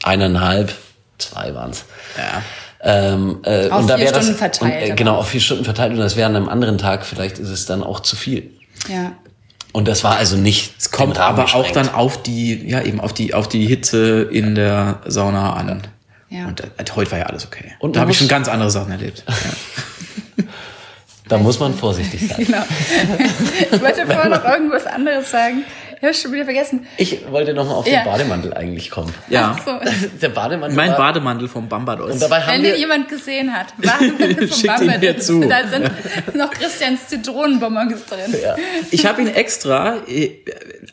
[0.04, 0.74] eineinhalb,
[1.18, 1.86] zwei waren's.
[2.18, 2.42] Ja.
[2.82, 5.40] Ähm, äh, Auf und da vier wäre das Stunden verteilt Und, äh, genau auf vier
[5.40, 8.18] Stunden verteilt und das wäre an einem anderen Tag vielleicht ist es dann auch zu
[8.18, 8.52] viel.
[8.90, 9.14] Ja.
[9.76, 10.74] Und das war also nicht.
[10.80, 11.76] Es kommt aber auch gesprengt.
[11.76, 15.82] dann auf die, ja eben auf die, auf die Hitze in der Sauna an.
[16.30, 16.46] Ja.
[16.48, 17.74] Und äh, heute war ja alles okay.
[17.80, 19.26] Und da habe ich schon ganz andere Sachen erlebt.
[20.38, 20.44] Ja.
[21.28, 22.46] Da muss man vorsichtig sein.
[22.46, 22.60] Genau.
[23.72, 25.64] Ich wollte vorher noch irgendwas anderes sagen.
[25.98, 26.88] Ich habe schon wieder vergessen.
[26.98, 28.02] Ich wollte noch mal auf Ja.
[28.04, 29.14] den Bademantel eigentlich kommen.
[29.30, 29.56] ja.
[29.66, 29.80] So.
[30.22, 30.76] Der Bademantel.
[30.76, 32.12] Mein Bademantel vom Bambados.
[32.12, 32.72] Und dabei haben Wenn wir.
[32.74, 35.40] den jemand gesehen hat, Bademantel vom mir zu.
[35.42, 35.90] Da sind
[36.36, 38.36] noch Christians Zitronenbonbons drin.
[38.92, 40.32] Ich habe ihn extra äh,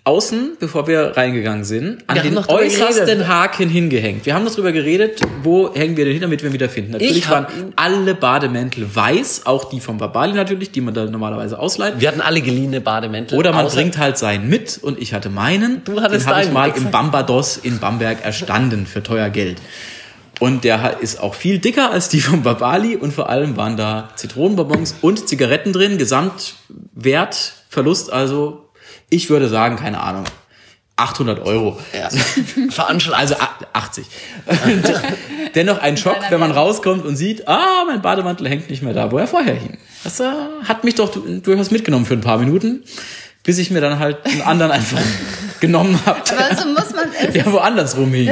[0.05, 3.28] außen, bevor wir reingegangen sind, an Wir den äußersten geredet.
[3.28, 4.26] Haken hingehängt.
[4.26, 6.92] Wir haben noch drüber geredet, wo hängen wir den hin, damit wir ihn wieder finden.
[6.92, 11.59] Natürlich Ich waren alle Bademäntel weiß, auch die vom Babali natürlich, die man da normalerweise
[11.59, 11.94] ausleiht.
[11.98, 13.38] Wir hatten alle geliehene Bademäntel.
[13.38, 15.83] Oder man bringt halt seinen mit und ich hatte meinen.
[15.85, 16.87] Du hattest den habe ich mal exakt.
[16.87, 19.59] im Bambados in Bamberg erstanden für teuer Geld.
[20.40, 24.09] Und der ist auch viel dicker als die vom Babali und vor allem waren da
[24.16, 25.98] Zitronenbonbons und Zigaretten drin.
[25.98, 28.68] Gesamtwertverlust also,
[29.12, 30.25] ich würde sagen, keine Ahnung,
[30.96, 31.79] 800 Euro.
[31.92, 32.09] Ja.
[32.70, 33.18] Veranschlagt.
[33.20, 34.05] Also a- 80.
[34.46, 34.85] Und
[35.55, 39.11] dennoch ein Schock, wenn man rauskommt und sieht, ah, mein Bademantel hängt nicht mehr da,
[39.11, 39.79] wo er vorher hing.
[40.05, 40.25] Das äh,
[40.64, 42.83] hat mich doch du- durchaus mitgenommen für ein paar Minuten,
[43.44, 44.98] bis ich mir dann halt einen anderen einfach
[45.61, 47.33] genommen habe, Aber so muss man es.
[47.33, 48.28] der woanders rumhing.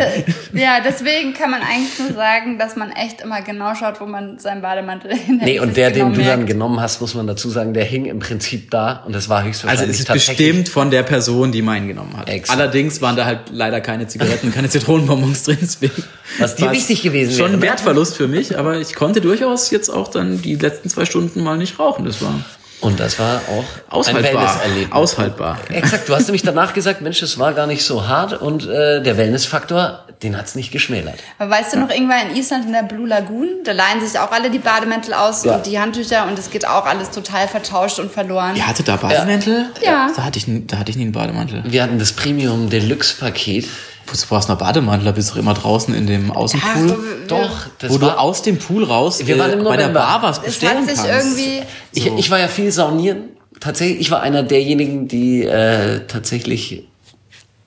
[0.52, 4.38] Ja, deswegen kann man eigentlich nur sagen, dass man echt immer genau schaut, wo man
[4.38, 5.42] seinen Bademantel hinhängt.
[5.42, 8.06] Nee, und der, genau den du dann genommen hast, muss man dazu sagen, der hing
[8.06, 11.62] im Prinzip da und das war Also höchstwahrscheinlich es ist bestimmt von der Person, die
[11.62, 12.28] meinen genommen hat.
[12.28, 12.58] Exakt.
[12.58, 15.58] Allerdings waren da halt leider keine Zigaretten, keine Zitronenbonbons drin.
[15.60, 16.02] Deswegen
[16.38, 17.62] Was dir es wichtig gewesen Schon wäre, ein ne?
[17.62, 21.56] Wertverlust für mich, aber ich konnte durchaus jetzt auch dann die letzten zwei Stunden mal
[21.56, 22.04] nicht rauchen.
[22.04, 22.34] Das war
[22.80, 24.22] Und das war auch ein Aushaltbar.
[24.32, 24.92] Wellnesserlebnis.
[24.92, 25.58] Aushaltbar.
[25.68, 29.02] Exakt, du hast nämlich danach gesagt, Mensch, es war gar nicht so hart und äh,
[29.02, 31.18] der Wellnessfaktor, den hat's nicht geschmälert.
[31.38, 34.32] Aber weißt du noch, irgendwann in Island in der Blue Lagoon, da leihen sich auch
[34.32, 35.56] alle die Bademäntel aus Ja.
[35.56, 38.56] und die Handtücher und es geht auch alles total vertauscht und verloren.
[38.56, 39.66] Ihr hattet da Bademäntel?
[39.84, 40.08] Ja.
[40.16, 41.62] Da hatte ich, nie- da hatte ich nie einen Bademantel.
[41.66, 43.68] Wir hatten das Premium Deluxe Paket.
[44.12, 46.88] Du brauchst noch Bademantel, da bist du immer draußen in dem Ach, Außenpool.
[46.88, 49.86] wir- Doch, das wo du aus dem Pool raus Wir waren im äh, bei der
[49.88, 50.00] November.
[50.00, 51.26] Bar was es bestellen hat sich kannst.
[51.38, 53.28] irgendwie ich, ich war ja viel saunieren.
[53.60, 56.84] Tatsächlich, ich war einer derjenigen, die äh, tatsächlich,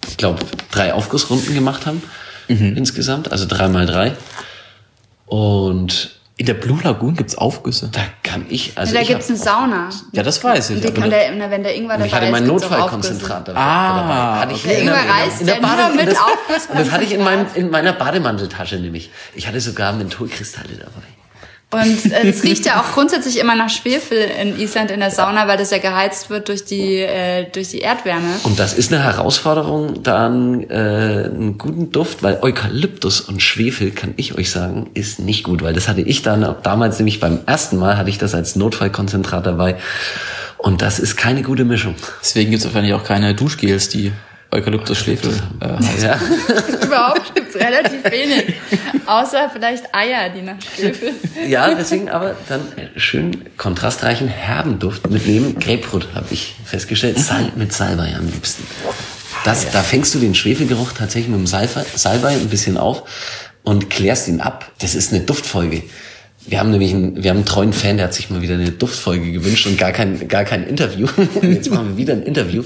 [0.07, 0.39] ich glaube,
[0.71, 2.01] drei Aufgussrunden gemacht haben
[2.47, 4.13] insgesamt, also drei mal drei.
[5.25, 7.89] Und In der Blue Lagoon gibt's Aufgüsse.
[7.91, 9.89] da kann ich, also ja, da ich gibt's eine Sauna.
[10.13, 10.77] Ja, das weiß ich.
[10.77, 13.59] Und die kann der, wenn der Ingwer dabei ich hatte ist, mein Notfallkonzentrat dabei.
[13.59, 14.39] Ah, dabei.
[14.41, 16.07] Hatte ich Der in der, Ingwer in der, reißt in der ja nur Bade, mit
[16.07, 16.67] das.
[16.69, 19.11] Und das hatte ich in, meinem, in meiner Bademanteltasche nämlich.
[19.35, 21.07] Ich hatte sogar Mentholkristalle dabei.
[21.73, 25.47] Und äh, es riecht ja auch grundsätzlich immer nach Schwefel in Island in der Sauna,
[25.47, 28.27] weil das ja geheizt wird durch die, äh, durch die Erdwärme.
[28.43, 34.13] Und das ist eine Herausforderung, dann äh, einen guten Duft, weil Eukalyptus und Schwefel, kann
[34.17, 37.77] ich euch sagen, ist nicht gut, weil das hatte ich dann damals nämlich beim ersten
[37.77, 39.77] Mal hatte ich das als Notfallkonzentrat dabei.
[40.57, 41.95] Und das ist keine gute Mischung.
[42.21, 44.13] Deswegen gibt's wahrscheinlich auch keine Duschgels, die
[44.53, 45.67] Eukalyptus-Schwefel äh.
[46.01, 46.19] Ja.
[46.83, 48.55] Überhaupt gibt's relativ wenig.
[49.05, 51.11] Außer vielleicht Eier, die nach Schwefel.
[51.47, 52.61] ja, deswegen aber dann
[52.95, 55.59] schön kontrastreichen herben Duft mitnehmen.
[55.59, 57.19] Grapefruit habe ich festgestellt.
[57.19, 58.63] Sal mit Salbei am liebsten.
[59.43, 63.03] Das, da fängst du den Schwefelgeruch tatsächlich mit dem Salbei, Salbei ein bisschen auf
[63.63, 64.71] und klärst ihn ab.
[64.79, 65.83] Das ist eine Duftfolge.
[66.45, 68.71] Wir haben nämlich einen, wir haben einen treuen Fan, der hat sich mal wieder eine
[68.71, 71.07] Duftfolge gewünscht und gar kein, gar kein Interview.
[71.41, 72.63] Jetzt machen wir wieder ein Interview.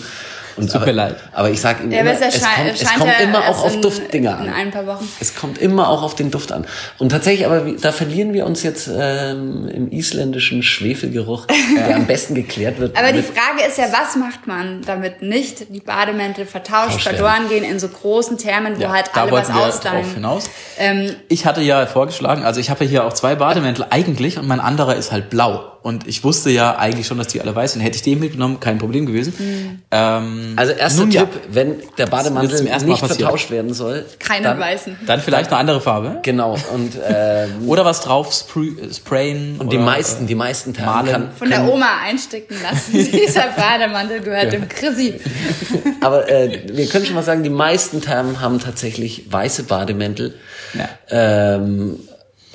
[0.58, 1.16] Und Tut mir leid.
[1.34, 3.74] Aber ich sage ihm Ja, immer, es, es kommt, es kommt ja immer auch auf
[3.76, 4.46] in, Duftdinger an.
[4.48, 5.08] In ein paar Wochen.
[5.20, 6.66] Es kommt immer auch auf den Duft an.
[6.98, 11.46] Und tatsächlich, aber da verlieren wir uns jetzt ähm, im isländischen Schwefelgeruch,
[11.78, 12.98] der am besten geklärt wird.
[12.98, 17.64] Aber die Frage ist ja, was macht man, damit nicht die Bademäntel vertauscht, verloren gehen
[17.64, 20.04] in so großen Thermen, wo Ja, halt da alle was ausleihen.
[20.04, 20.50] drauf hinaus.
[20.80, 24.48] Ähm, Ich hatte ja vorgeschlagen, also ich habe ja hier auch zwei Bademäntel eigentlich und
[24.48, 25.74] mein anderer ist halt blau.
[25.88, 27.82] Und ich wusste ja eigentlich schon, dass die alle weiß sind.
[27.82, 29.82] Hätte ich den mitgenommen, kein Problem gewesen.
[29.90, 33.52] Ähm, also erster nun ja, Tipp, wenn der Bademantel wird zum ersten Mal nicht vertauscht
[33.52, 34.06] werden soll.
[34.20, 34.98] keine dann, weißen.
[35.06, 36.20] Dann vielleicht eine andere Farbe.
[36.24, 36.58] Genau.
[36.74, 39.56] Und, ähm, Oder was drauf sprü- sprayen.
[39.60, 41.10] und die oder, meisten, die meisten Termen malen.
[41.10, 42.92] kann, Von der Oma einstecken lassen.
[42.94, 45.22] Dieser Bademantel gehört dem Chrissy.
[46.02, 50.34] Aber äh, wir können schon mal sagen, die meisten Termen haben tatsächlich weiße Bademäntel.
[50.74, 50.90] Ja.
[51.10, 51.98] Ähm,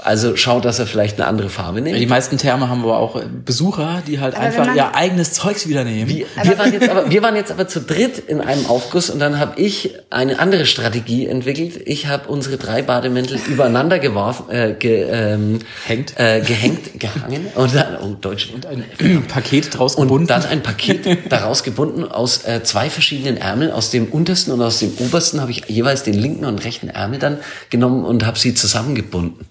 [0.05, 2.09] also schaut, dass er vielleicht eine andere Farbe Die nimmt.
[2.09, 5.85] meisten Therme haben aber auch äh, Besucher, die halt Aber einfach ihr eigenes Zeugs wieder
[5.85, 6.09] nehmen.
[6.09, 9.19] Wir, wir, waren jetzt aber, wir waren jetzt aber zu dritt in einem Aufguss und
[9.19, 11.81] dann habe ich eine andere Strategie entwickelt.
[11.85, 16.19] Ich habe unsere drei Bademäntel übereinander geworfen, äh, ge, ähm, Hängt.
[16.19, 18.51] äh, gehängt, gehangen und dann, oh, Deutsch.
[18.99, 20.27] ein Paket draus Und gebunden.
[20.29, 23.71] dann ein Paket daraus gebunden aus äh, zwei verschiedenen Ärmeln.
[23.71, 27.19] Aus dem untersten und aus dem obersten habe ich jeweils den linken und rechten Ärmel
[27.19, 27.39] dann
[27.71, 29.47] genommen und habe sie zusammengebunden.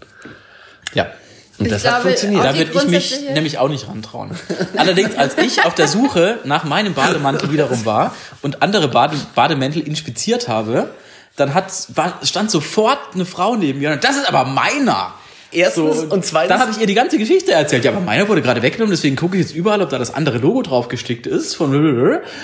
[1.62, 2.44] Und Ich das hat glaube, funktioniert.
[2.44, 4.32] Da würde ich mich nämlich auch nicht rantrauen.
[4.78, 9.84] Allerdings, als ich auf der Suche nach meinem Bademantel wiederum war und andere Bade Bademäntel
[9.84, 10.90] inspiziert habe,
[11.36, 15.14] dann hat, war, stand sofort eine Frau neben mir und das ist aber meiner.
[15.54, 17.84] Erstens und zweitens- Dann habe ich ihr die ganze Geschichte erzählt.
[17.84, 20.38] Ja, aber meiner wurde gerade weggenommen, deswegen gucke ich jetzt überall, ob da das andere
[20.38, 21.56] Logo drauf gestickt ist.
[21.56, 21.72] Von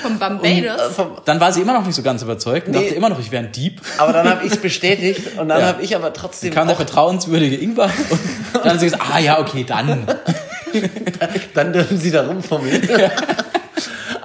[0.04, 0.96] Von Barbados.
[1.26, 2.84] dann war sie immer noch nicht so ganz überzeugt und Nee.
[2.84, 3.82] dachte immer noch, ich wäre ein Dieb.
[3.98, 5.67] Aber dann habe ich es bestätigt und dann Ja.
[5.67, 8.20] habe ich aber trotzdem kam der vertrauenswürdige Ingwer und
[8.63, 10.06] dann hat sie gesagt, ah ja, okay, dann.
[11.54, 12.88] dann dürfen sie da rumfummeln.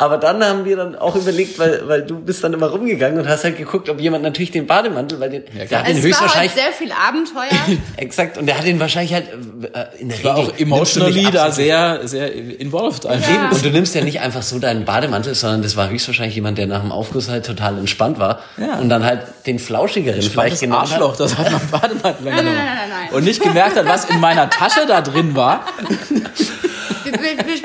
[0.02, 3.28] Aber dann haben wir dann auch überlegt, weil, weil du bist dann immer rumgegangen und
[3.28, 6.20] hast halt geguckt, ob jemand natürlich den Bademantel, weil den, der hat den Also es
[6.20, 7.78] war heute höchstwahrscheinlich, sehr viel Abenteuer.
[7.98, 10.30] exakt, und der hat den wahrscheinlich halt äh, in der Regel.
[10.30, 13.32] War auch emotionally da sehr, sehr involved einfach.
[13.32, 16.58] Eben, und du nimmst ja nicht einfach so deinen Bademantel, sondern das war höchstwahrscheinlich jemand,
[16.58, 18.78] der nach dem Aufguss halt total entspannt war Ja.
[18.80, 21.20] und dann halt den flauschigeren vielleicht genommen Arschloch, hat.
[21.20, 23.14] das hat mein Bademantel nein, nein, nein, nein, nein.
[23.14, 25.64] Und nicht gemerkt hat, was in meiner Tasche da drin war.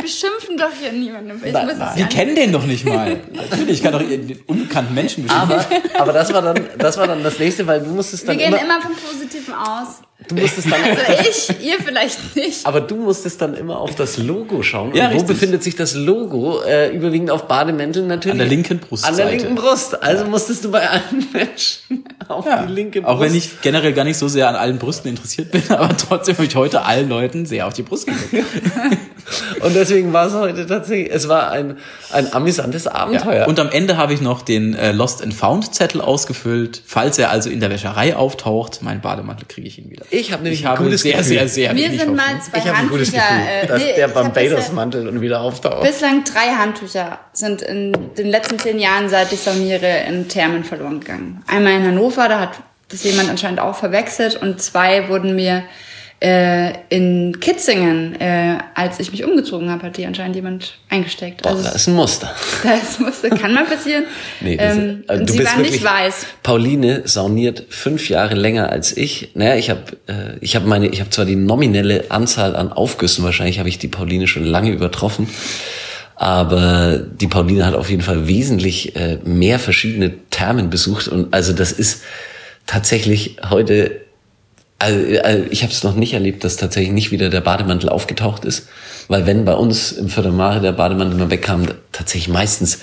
[0.08, 1.42] Wir, wir, wir beschimpfen doch hier niemanden.
[1.46, 1.90] Ich Nein, nein.
[1.96, 3.18] Wir ja kennen den doch nicht mal.
[3.34, 5.52] Natürlich, ich kann doch den unbekannten Menschen bestimmen.
[5.52, 5.66] Aber,
[6.00, 8.48] aber das war dann, das war dann das nächste, weil du musstest Wir dann gehen
[8.54, 10.02] immer, immer vom Positiven aus.
[10.28, 12.66] du musstest dann, Also ich, ihr vielleicht nicht.
[12.66, 14.94] aber du musstest dann immer auf das Logo schauen.
[14.96, 15.28] Ja, und wo richtig.
[15.36, 16.62] befindet sich das Logo?
[16.62, 18.32] Äh, überwiegend auf Bademänteln natürlich.
[18.34, 19.12] An der linken Brustseite.
[19.12, 20.02] An der linken Brust.
[20.04, 22.64] Also musstest du bei allen Menschen auf Ja.
[22.66, 23.14] die linke Brust.
[23.14, 26.36] Auch wenn ich generell gar nicht so sehr an allen Brüsten interessiert bin, aber trotzdem
[26.38, 28.46] habe ich heute allen Leuten sehr auf die Brust geguckt.
[29.62, 31.78] Und deswegen war es heute tatsächlich, es war ein,
[32.12, 33.48] ein amüsantes Abenteuer.
[33.48, 36.82] Und am Ende habe ich noch den äh, Lost and Found Zettel ausgefüllt.
[36.86, 40.06] Falls er also in der Wäscherei auftaucht, mein Bademantel kriege ich ihn wieder.
[40.12, 41.26] Ich habe nämlich Ich ein habe gutes sehr, Gefühl.
[41.26, 43.12] sehr, sehr Mir wenig sind mal zwei Ich habe ein gutes.
[43.12, 43.24] Gefühl,
[43.64, 45.82] äh, dass nee, der Barbados-Mantel und wieder auftaucht.
[45.84, 51.00] Bislang drei Handtücher sind in den letzten zehn Jahren, seit ich sauniere, in Thermen verloren
[51.00, 51.44] gegangen.
[51.48, 52.52] Einmal in Hannover, da hat
[52.90, 55.64] das jemand anscheinend auch verwechselt und zwei wurden mir
[56.20, 61.44] äh, in Kitzingen, äh, als ich mich umgezogen habe, hat die anscheinend jemand eingesteckt.
[61.44, 62.34] Boah, Also das ist ein Muster.
[62.64, 64.06] das musste, kann mal passieren.
[64.42, 66.26] Nee, das, ähm, also und du sie bist war nicht wirklich, weiß.
[66.42, 69.32] Pauline sauniert fünf Jahre länger als ich.
[69.36, 73.24] Naja, ich habe äh, ich hab meine, ich habe zwar die nominelle Anzahl an Aufgüssen,
[73.24, 75.30] wahrscheinlich habe ich die Pauline schon lange übertroffen,
[76.16, 81.54] aber die Pauline hat auf jeden Fall wesentlich äh, mehr verschiedene Thermen besucht und also
[81.54, 82.02] das ist
[82.66, 84.07] tatsächlich heute
[84.80, 88.46] also, also ich habe es noch nicht erlebt, dass tatsächlich nicht wieder der Bademantel aufgetaucht
[88.46, 88.68] ist.
[89.08, 92.80] Weil wenn bei uns im Viertelmare der Bademantel mal wegkam, tatsächlich meistens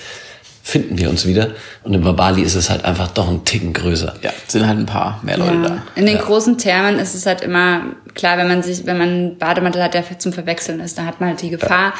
[0.63, 1.51] finden wir uns wieder.
[1.83, 4.15] Und im Bali ist es halt einfach doch ein Ticken größer.
[4.23, 5.61] Ja, sind halt ein paar mehr Leute Ja.
[5.69, 5.83] da.
[5.95, 7.81] In den großen Thermen ist es halt immer
[8.15, 11.19] klar, wenn man sich, wenn man einen Bademantel hat, der zum Verwechseln ist, da hat
[11.19, 11.93] man halt die Gefahr.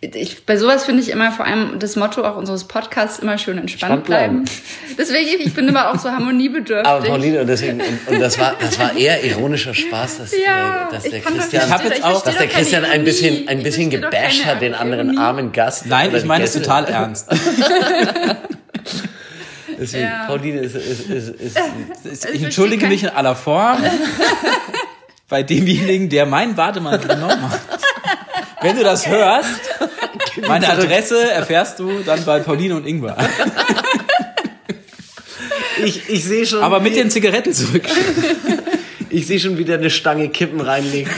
[0.00, 3.56] Ich, bei sowas finde ich immer vor allem das Motto auch unseres Podcasts immer schön
[3.58, 4.44] entspannt, bleiben.
[4.44, 4.58] bleiben.
[4.98, 6.86] Deswegen, ich bin immer auch so harmoniebedürftig.
[6.86, 10.88] Aber Pauline, und deswegen, und, und das war, das war eher ironischer Spaß, dass, Ja,
[10.88, 13.04] äh, dass der Christian, jetzt ich auch- dass der Christian ein Ironie.
[13.04, 15.18] bisschen, ein bisschen gebasht hat, den anderen Ironie.
[15.24, 15.86] armen Gast.
[15.86, 17.28] Nein, ich meine es total ernst.
[19.78, 20.24] Deswegen, Ja.
[20.26, 21.58] Pauline ist, ist, ist, ist
[22.26, 23.78] Ich Ich entschuldige mich in aller Form
[25.32, 27.60] bei demjenigen, der meinen Bademantel genommen hat.
[28.60, 29.48] Wenn du das hörst,
[30.46, 33.16] meine Adresse erfährst du dann bei Pauline und Ingwer.
[35.84, 37.84] ich, ich sehe schon, Aber mit wie- den Zigaretten zurück.
[39.10, 41.12] ich sehe schon wieder eine Stange Kippen reinlegt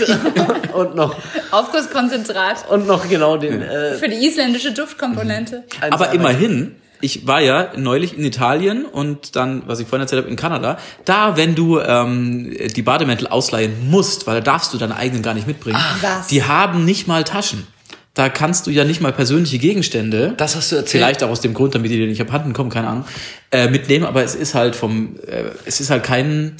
[0.73, 1.17] und noch
[1.51, 3.63] Aufgusskonzentrat und noch genau den.
[3.63, 5.65] Äh, für die isländische Duftkomponente.
[5.91, 10.31] Aber immerhin, ich war ja neulich in Italien und dann, was ich vorhin erzählt habe,
[10.31, 10.79] in Kanada.
[11.05, 15.35] Da, wenn du ähm, die Bademäntel ausleihen musst, weil da darfst du deine eigenen gar
[15.35, 16.29] nicht mitbringen, Was?
[16.29, 17.67] die haben nicht mal Taschen.
[18.15, 20.35] Da kannst du ja nicht mal persönliche Gegenstände.
[20.37, 20.91] Das hast du erzählt.
[20.91, 23.05] Vielleicht auch aus dem Grund, damit die dir nicht abhanden kommen, keine Ahnung,
[23.51, 24.05] äh, mitnehmen.
[24.07, 26.57] Aber es ist halt vom, äh, es ist halt kein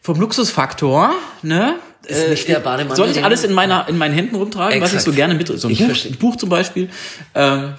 [0.00, 1.74] vom Luxusfaktor, ne?
[2.06, 4.98] Ist nicht der Bademantel, Soll ich alles in meiner in meinen Händen rumtragen, was ich
[4.98, 5.04] Exakt.
[5.04, 6.18] so gerne mit so ein Buch.
[6.20, 6.88] Buch zum Beispiel.
[7.34, 7.74] Ähm,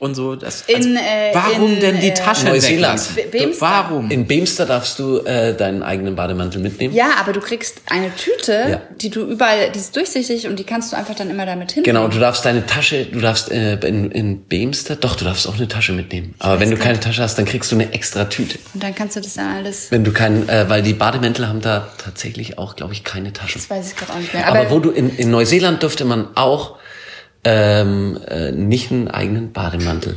[0.00, 0.34] und so.
[0.34, 1.00] Das, also, In, äh,
[1.32, 2.98] warum in, denn die äh, Taschen Neuseeland.
[3.16, 3.30] weglassen?
[3.30, 3.60] Be- Bemster.
[3.60, 4.10] Warum?
[4.10, 6.94] In Beemster darfst du äh, deinen eigenen Bademantel mitnehmen.
[6.94, 8.80] Ja, aber du kriegst eine Tüte, Ja.
[8.96, 11.94] die du überall, die ist durchsichtig und die kannst du einfach dann immer damit hinnehmen.
[11.96, 15.56] Genau, du darfst deine Tasche, du darfst äh, in, in Beemster, doch, du darfst auch
[15.56, 16.34] eine Tasche mitnehmen.
[16.38, 18.58] Aber wenn du keine Tasche hast, dann kriegst du eine extra Tüte.
[18.74, 21.60] Und dann kannst du das dann alles, Wenn du keinen, äh, weil die Bademäntel haben
[21.60, 23.60] da tatsächlich auch, glaube ich, keine Taschen.
[23.60, 24.46] das weiß ich gerade auch nicht mehr.
[24.48, 26.76] Aber, Aber, wo du in, in Neuseeland durfte man auch
[27.44, 30.16] ähm, äh, nicht einen eigenen Bademantel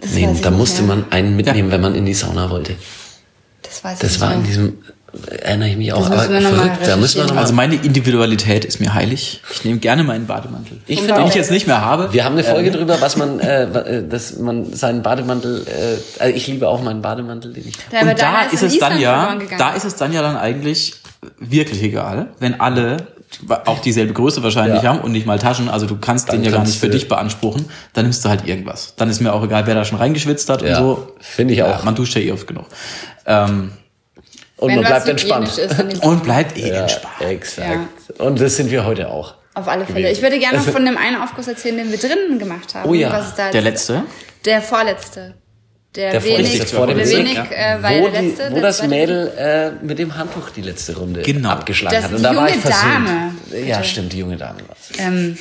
[0.00, 0.40] Das nehmen.
[0.42, 0.96] Da nicht musste mehr.
[0.96, 2.74] man einen mitnehmen, wenn man in die Sauna wollte.
[3.62, 4.38] das weiß ich Das nicht war mehr.
[4.38, 4.78] in diesem,
[5.30, 7.26] äh, erinnere ich mich auch, Das aber verrückt, da müssen wir recherchieren.
[7.28, 9.40] noch mal Also meine Individualität ist mir heilig.
[9.52, 10.78] Ich nehme gerne meinen Bademantel.
[10.86, 12.12] Ich Den finde auch, ich jetzt nicht mehr habe.
[12.12, 16.34] wir haben eine Folge drüber, was man, äh, äh, dass man seinen Bademantel, äh, also
[16.36, 19.74] ich liebe auch meinen Bademantel, den ich Ja, und da ist es dann ja, da
[19.74, 20.94] ist es dann ja dann eigentlich
[21.38, 22.96] wirklich egal, wenn alle
[23.66, 24.90] auch dieselbe Größe wahrscheinlich Ja.
[24.90, 27.08] haben und nicht mal Taschen, also du kannst Dann den ja gar nicht für dich
[27.08, 28.94] beanspruchen, dann nimmst du halt irgendwas.
[28.96, 31.12] Dann ist mir auch egal, wer da schon reingeschwitzt hat Ja, und so.
[31.20, 31.84] finde ich auch.
[31.84, 32.66] man duscht ja eh oft genug.
[33.26, 33.72] Ähm,
[34.56, 35.48] und Wenn man bleibt entspannt.
[35.58, 37.14] Ist, und bleibt eh Ja, entspannt.
[37.20, 37.88] exakt.
[38.20, 39.34] Und das sind wir heute auch.
[39.54, 39.98] auf alle Fälle.
[40.00, 40.12] gewesen.
[40.16, 42.88] Ich würde gerne noch von dem einen Aufguss erzählen, den wir drinnen gemacht haben.
[42.88, 44.02] Oh ja, Was ist da Der letzte.
[44.44, 45.34] Der vorletzte.
[45.96, 48.50] Der, Der wenig, vorletzte, vor dem der Sieg, wenig, äh, weil wo der die, letzte,
[48.50, 51.48] wo der das Mädel äh, mit dem Handtuch die letzte Runde Genau.
[51.48, 52.12] abgeschlagen Das hat.
[52.12, 53.08] Und da die war ich junge versöhnt.
[53.50, 54.90] Dame, Ja, stimmt, die junge Dame war's.
[54.98, 55.38] Ähm,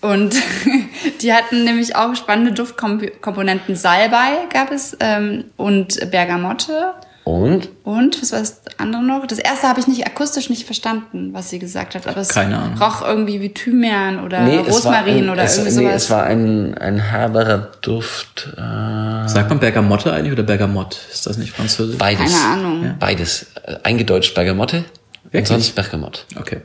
[0.00, 0.36] und
[1.22, 3.74] die hatten nämlich auch spannende Duftkomponenten.
[3.74, 6.94] Salbei gab es ähm, und Bergamotte.
[7.28, 9.26] Und Und, was war das andere noch?
[9.26, 12.06] Das erste habe ich nicht akustisch nicht verstanden, was sie gesagt hat.
[12.06, 12.78] Aber es Keine Ahnung.
[12.80, 16.04] roch irgendwie wie Thymian oder nee, Rosmarin ein, oder es, irgendwie nee, sowas.
[16.04, 18.48] es war ein, ein herberer Duft.
[18.56, 20.96] Äh, Sagt man Bergamotte eigentlich oder Bergamotte?
[21.12, 21.98] Ist das nicht französisch?
[21.98, 22.32] beides.
[22.32, 22.94] Keine Ahnung.
[22.98, 23.46] Beides.
[23.62, 25.48] Äh, Eingedeutscht Bergamotte und Wirklich?
[25.48, 26.22] sonst Bergamotte.
[26.40, 26.62] Okay.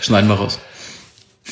[0.00, 0.58] Schneiden wir raus.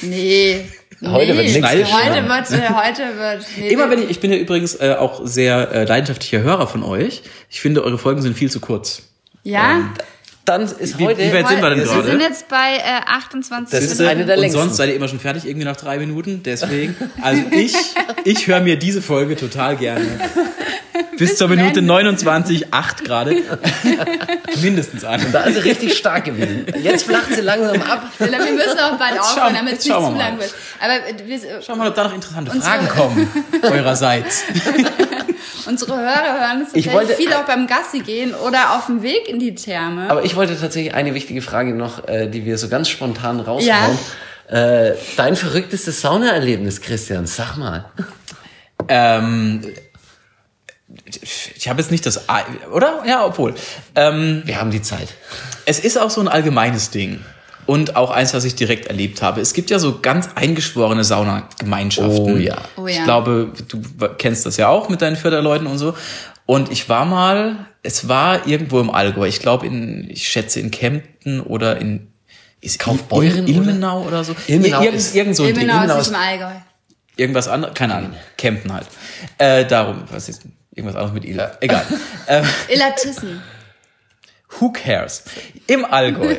[0.01, 0.65] Nee.
[1.01, 1.39] Heute nee.
[1.39, 2.29] wird nichts Heute geschnitten.
[2.29, 5.85] wird, heute wird, nee, Immer wenn ich, ich bin ja übrigens äh, auch sehr äh,
[5.85, 7.23] leidenschaftlicher Hörer von euch.
[7.51, 9.03] Ich finde, eure Folgen sind viel zu kurz.
[9.45, 9.91] Ja?
[10.49, 11.21] Dann ist Wie- heute.
[11.21, 12.11] wie weit sind wir denn wir gerade?
[12.11, 14.61] sind jetzt bei äh, 28 Das ist eine der Und längsten.
[14.61, 16.43] sonst seid ihr immer schon fertig, irgendwie nach drei Minuten.
[16.43, 17.75] Deswegen, also ich,
[18.25, 20.07] ich höre mir diese Folge total gerne.
[21.19, 21.83] Bis zur zum Minute Ende.
[21.83, 23.37] 29, 8 gerade.
[24.63, 25.21] Mindestens an.
[25.33, 26.67] da ist sie richtig stark gewesen.
[26.83, 28.05] Jetzt flacht sie langsam ab.
[28.19, 30.55] Wir müssen auch bald aufhören, damit es nicht zu wir lang wird.
[30.81, 33.29] Aber wir, Schauen wir mal, ob da noch interessante Fragen kommen.
[33.63, 34.45] Eurerseits.
[35.67, 39.03] Unsere Hörer hören es Ich tatsächlich wollte- viel auch beim Gassi gehen oder auf dem
[39.03, 40.09] Weg in die Therme.
[40.11, 43.99] Aber ich wollte tatsächlich eine wichtige Frage noch, äh, die wir so ganz spontan raushauen.
[44.49, 47.85] Äh, dein verrücktestes Saunaerlebnis, Christian, sag mal.
[48.89, 49.63] Ähm,
[51.55, 53.03] ich habe jetzt nicht das, Ei- oder?
[53.07, 53.55] Ja, obwohl.
[53.95, 55.09] Ähm, Wir haben die Zeit.
[55.67, 57.23] es ist auch so ein allgemeines Ding.
[57.69, 59.43] Und auch eins, was ich direkt erlebt habe.
[59.43, 62.33] Es gibt ja so ganz eingeschworene Saunagemeinschaften.
[62.33, 62.57] Oh ja.
[62.79, 63.05] Oh Ich ja.
[63.05, 63.83] glaube, du
[64.17, 65.95] kennst das ja auch mit deinen Förderleuten und so.
[66.47, 69.27] Und ich war mal, es war irgendwo im Allgäu.
[69.29, 72.09] Ich glaube in, ich schätze in Kempten oder in
[72.63, 74.35] ist Kaufbeuren Il- Ilmenau oder so.
[74.47, 75.45] Ilmenau Ir- ist- irgend so.
[75.45, 76.53] Ilmenau Ilmenau ist ist- im Allgäu.
[77.17, 78.15] Irgendwas anderes, keine Ahnung.
[78.39, 78.87] Kempten halt.
[79.37, 80.41] Äh, darum, was ist
[80.75, 81.39] irgendwas anderes mit Il?
[81.61, 81.85] Egal.
[82.29, 83.43] ähm, Illertissen.
[84.59, 85.25] Who cares?
[85.67, 86.37] Im Allgäu.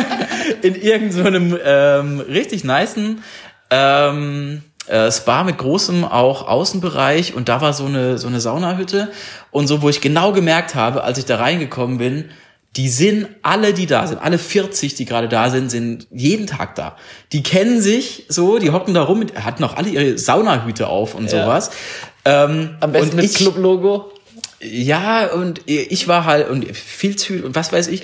[0.62, 3.22] in irgendeinem ähm, richtig nicen
[3.70, 9.10] ähm, äh, Spa mit großem auch Außenbereich und da war so eine so eine Saunahütte
[9.50, 12.30] und so, wo ich genau gemerkt habe, als ich da reingekommen bin,
[12.76, 16.74] die sind alle, die da sind, alle 40, die gerade da sind, sind jeden Tag
[16.74, 16.96] da.
[17.32, 21.30] Die kennen sich so, die hocken da rum, hatten auch alle ihre Saunahüte auf und
[21.30, 21.70] sowas.
[22.24, 24.10] Ähm, Am besten mit Club-Logo.
[24.64, 28.02] Ja, und ich war halt und viel zu und was weiß ich.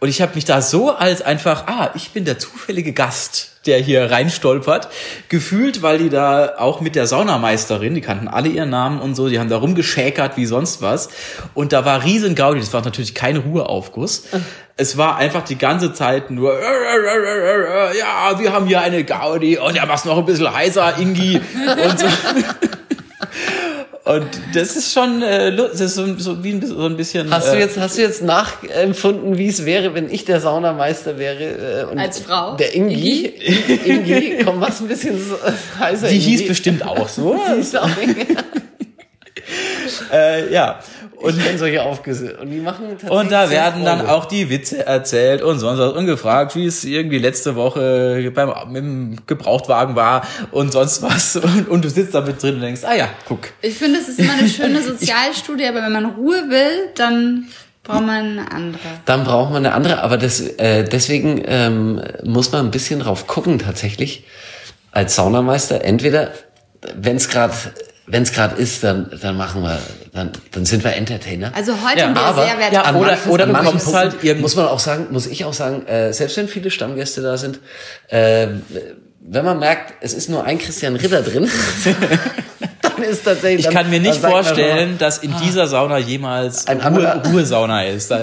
[0.00, 3.78] Und ich habe mich da so als einfach, ah, ich bin der zufällige Gast, der
[3.78, 4.88] hier reinstolpert,
[5.28, 9.28] gefühlt, weil die da auch mit der Saunameisterin, die kannten alle ihren Namen und so,
[9.28, 11.10] die haben da rumgeschäkert wie sonst was.
[11.54, 14.24] Und da war riesen Gaudi, das war natürlich kein Ruheaufguss.
[14.76, 19.84] Es war einfach die ganze Zeit nur, ja, wir haben hier eine Gaudi und ja,
[19.86, 21.36] mach's noch ein bisschen heißer, Ingi.
[21.36, 22.06] Und so.
[24.16, 27.30] Und das ist schon, äh, das ist so, so wie ein, bisschen- so ein bisschen.
[27.32, 31.18] Hast du äh, jetzt, hast du jetzt nachempfunden, wie es wäre, wenn ich der Saunameister
[31.18, 31.82] wäre?
[31.82, 32.56] Äh, und Als Frau?
[32.56, 33.26] Der Ingi.
[33.84, 35.36] Ingi, komm, was ein bisschen so,
[35.78, 36.24] heißer Die Ingi.
[36.24, 37.38] hieß bestimmt auch so.
[37.50, 38.26] Die hieß auch Ingi.
[40.12, 40.80] äh, ja.
[41.20, 42.38] Und ich kenne solche Aufgüsse.
[42.40, 45.92] Und die machen tatsächlich Und da werden dann auch die Witze erzählt und sonst was
[45.92, 51.36] und gefragt, wie es irgendwie letzte Woche beim mit dem Gebrauchtwagen war und sonst was.
[51.50, 53.48] Und, und du sitzt da mit drin und denkst, ah ja, guck.
[53.62, 57.48] Ich finde, es ist immer eine schöne Sozialstudie, aber wenn man Ruhe will, dann
[57.82, 58.80] braucht man eine andere.
[59.04, 63.26] Dann braucht man eine andere, aber das, äh, deswegen ähm, muss man ein bisschen drauf
[63.26, 64.24] gucken tatsächlich
[64.92, 65.84] als Saunameister.
[65.84, 66.32] Entweder,
[66.94, 67.54] wenn es gerade
[68.10, 69.78] wenn es gerade ist, dann, dann machen wir,
[70.12, 71.52] dann, dann sind wir Entertainer.
[71.54, 72.72] Also heute Ja, haben wir aber- sehr wertvoll.
[72.74, 75.26] ja, An oder- manchen- oder an manchen Punkten halt irgend- muss man auch sagen, muss
[75.26, 77.60] ich auch sagen, äh, selbst wenn viele Stammgäste da sind,
[78.08, 78.48] äh,
[79.22, 81.48] wenn man merkt, es ist nur ein Christian Ritter drin,
[82.82, 83.66] dann ist tatsächlich.
[83.66, 88.12] Ich kann mir nicht vorstellen, dass in dieser Sauna jemals Ein Ruhe, Ruhesauna ist.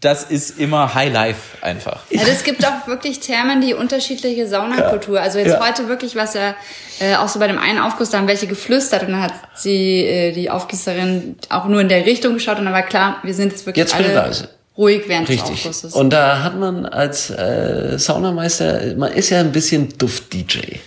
[0.00, 2.00] Da- Das ist immer High Life einfach.
[2.16, 5.20] Also es gibt auch wirklich Thermen, die unterschiedliche Saunakultur.
[5.20, 5.66] Also jetzt Ja.
[5.66, 6.54] heute wirklich, was ja
[7.00, 10.04] äh, auch so bei dem einen Aufguss, da haben welche geflüstert und dann hat sie,
[10.04, 13.52] äh, die Aufgießerin auch nur in der Richtung geschaut und dann war klar, wir sind
[13.52, 14.48] jetzt wirklich Jetzt bitte alle leise.
[14.76, 15.58] ruhig während des Richtig.
[15.58, 15.94] Aufgusses.
[15.94, 20.78] Und da hat man als äh, Saunameister, man ist ja ein bisschen Duft-DJ.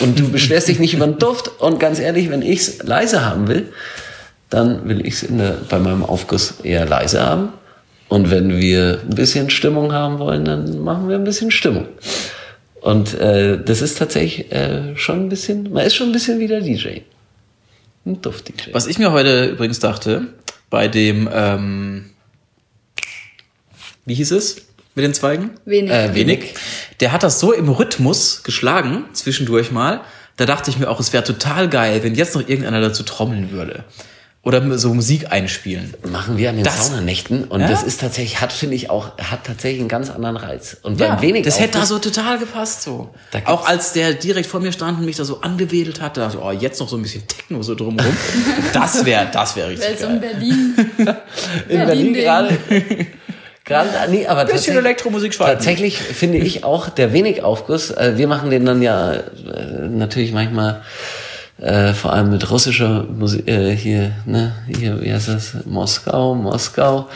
[0.00, 1.48] Und du beschwerst dich nicht über den Duft.
[1.60, 3.72] Und ganz ehrlich, wenn ich's leise haben will,
[4.50, 7.52] dann will ich's in der, bei meinem Aufguss eher leise haben.
[8.10, 11.86] Und wenn wir ein bisschen Stimmung haben wollen, dann machen wir ein bisschen Stimmung.
[12.80, 16.48] Und äh, das ist tatsächlich äh, schon ein bisschen, man ist schon ein bisschen wie
[16.48, 17.02] der DJ.
[18.04, 18.72] Ein Duft-DJ.
[18.72, 20.26] Was ich mir heute übrigens dachte,
[20.70, 22.10] bei dem, ähm,
[24.06, 24.56] wie hieß es
[24.96, 25.50] mit den Zweigen?
[25.64, 25.92] Wenig.
[25.92, 26.54] Äh, Wenig.
[26.98, 30.00] Der hat das so im Rhythmus geschlagen, zwischendurch mal.
[30.36, 33.52] Da dachte ich mir auch, es wäre total geil, wenn jetzt noch irgendeiner dazu trommeln
[33.52, 33.84] würde.
[34.42, 35.92] Oder so Musik einspielen.
[36.10, 37.68] machen wir an den Das- Saunanächten und Ja?
[37.68, 41.20] das ist tatsächlich hat finde ich auch hat tatsächlich einen ganz anderen Reiz und beim
[41.20, 43.10] wenig das hätte da so total gepasst so.
[43.44, 46.38] Auch als der direkt vor mir stand und mich da so angewedelt hat, da dachte
[46.38, 48.16] ich, oh, jetzt noch so ein bisschen Techno so drumherum.
[48.72, 50.30] das wäre das wäre Weil richtig so in geil.
[50.32, 50.74] Berlin.
[50.96, 52.22] in Berlin Berlin-Ding.
[52.24, 52.58] gerade
[53.66, 55.52] gerade nee, aber Bisschen tatsächlich, Elektromusik schweifen.
[55.52, 59.22] tatsächlich finde ich auch der wenig Aufguss äh, wir machen den dann ja äh,
[59.90, 60.80] natürlich manchmal
[61.60, 67.08] äh, vor allem mit russischer Musik äh, hier ne hier wie heißt das Moskau Moskau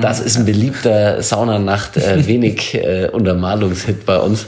[0.00, 4.46] das ist ein beliebter Saunanacht äh, wenig äh, Untermalungshit bei uns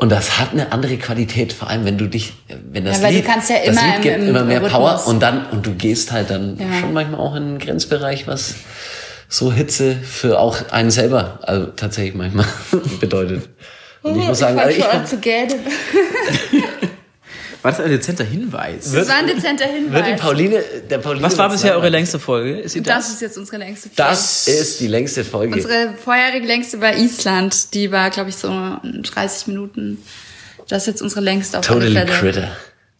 [0.00, 2.32] und das hat eine andere Qualität, vor allem wenn du dich,
[2.70, 4.72] wenn das Ja, Lied, ja das immer Lied im- gibt im immer mehr Rhythmus.
[4.72, 6.78] Power und dann und du gehst halt dann Ja.
[6.78, 8.54] schon manchmal auch in einen Grenzbereich, was
[9.28, 12.46] so Hitze für auch einen selber also tatsächlich manchmal
[13.00, 13.48] bedeutet.
[14.02, 15.54] Und ich muss sagen, also ich fang schon komm, an zu gähnen.
[17.62, 18.92] War das ein dezenter Hinweis?
[18.92, 20.20] Das war ein dezenter wird die Hinweis.
[20.20, 22.60] Pauline, der Pauline Was war bisher eure längste Folge?
[22.60, 23.14] Ist sie Das das?
[23.14, 23.96] ist jetzt unsere längste Folge.
[24.10, 25.54] Das ist die längste Folge.
[25.56, 27.74] Unsere vorherige längste war Island.
[27.74, 28.48] Die war, glaube ich, so
[28.82, 29.98] 30 Minuten.
[30.68, 32.32] Das ist jetzt unsere längste auf Totally alle Fälle.
[32.32, 32.48] Critter.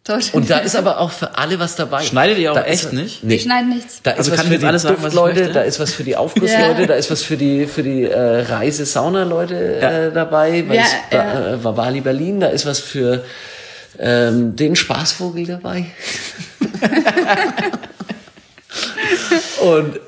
[0.03, 0.21] Total.
[0.33, 2.01] Und da ist aber auch für alle was dabei.
[2.03, 3.19] Schneidet ihr auch da echt ist, nicht?
[3.21, 3.99] Wir schneiden nichts.
[4.01, 5.51] Da ist Also was kann für die alles sagen, was möchte?
[5.53, 6.87] da ist was für die Aufgussleute, Ja.
[6.87, 11.53] da ist was für die für die äh, Reise-Sauna-Leute äh, dabei, Ja, weiß, ja.
[11.53, 13.23] äh, Wabali Berlin, da ist was für
[13.99, 15.85] ähm, den Spaßvogel dabei.
[19.61, 19.99] Und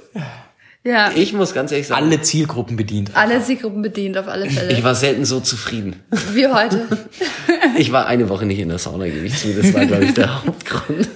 [0.83, 3.11] Ja, ich muss ganz ehrlich sagen, Alle Zielgruppen bedient.
[3.13, 4.83] alle Zielgruppen bedient auf alle ich Fälle.
[4.83, 5.97] war selten so zufrieden.
[6.33, 6.87] Wie heute.
[7.77, 9.53] Ich war eine Woche nicht in der Sauna, gebe ich zu.
[9.53, 11.07] Das war, glaube ich, der Hauptgrund.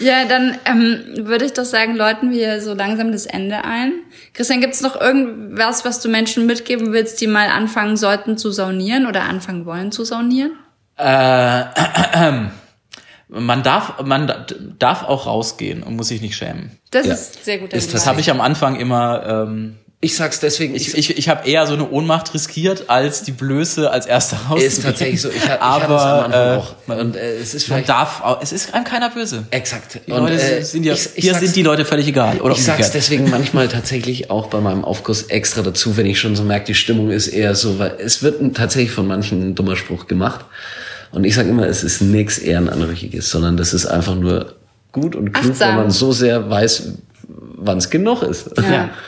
[0.00, 3.94] Ja, dann ähm, würde ich doch sagen, läuten wir so langsam das Ende ein.
[4.32, 9.06] Christian, gibt's noch irgendwas, was du Menschen mitgeben willst, die mal anfangen sollten zu saunieren
[9.06, 10.52] oder anfangen wollen zu saunieren?
[10.98, 11.64] Äh,
[13.28, 14.46] man darf, man da-
[14.78, 16.72] darf auch rausgehen und muss sich nicht schämen.
[16.90, 17.12] Das Ja.
[17.14, 17.72] ist sehr gut.
[17.72, 19.44] Ist Das habe ich am Anfang immer.
[19.46, 23.32] Ähm, Ich sag's deswegen, ich ich, ich habe eher so eine Ohnmacht riskiert, als die
[23.32, 24.66] Blöße als erster rauszugehen.
[24.68, 25.28] ist tatsächlich so.
[25.28, 26.74] Ich, ha- ich Aber Anfang äh, auch.
[27.00, 29.44] Und äh, es ist man darf, auch, es ist einem keiner böse.
[29.50, 29.98] exakt.
[30.06, 32.40] Die Und, Leute äh, sind ja, ich- ich hier sag's- sind die Leute völlig egal.
[32.40, 32.94] Oder Ich sag's umgekehrt.
[32.94, 36.74] deswegen manchmal tatsächlich auch bei meinem Aufguss extra dazu, wenn ich schon so merke, die
[36.76, 40.44] Stimmung ist eher so, weil es wird tatsächlich von manchen ein dummer Spruch gemacht.
[41.10, 44.54] Und ich sage immer, es ist nichts Ehrenanrüchiges, sondern das ist einfach nur
[44.92, 45.68] gut und klug, Achtsam.
[45.70, 46.92] wenn man so sehr weiß,
[47.56, 48.50] wann es genug ist.
[48.56, 48.90] Ja.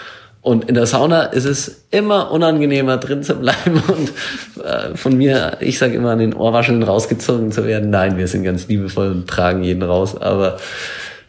[0.42, 4.10] Und in der Sauna ist es immer unangenehmer drin zu bleiben und
[4.64, 7.90] äh, von mir, ich sage immer, an den Ohrwascheln rausgezogen zu werden.
[7.90, 10.56] Nein, wir sind ganz liebevoll und tragen jeden raus, aber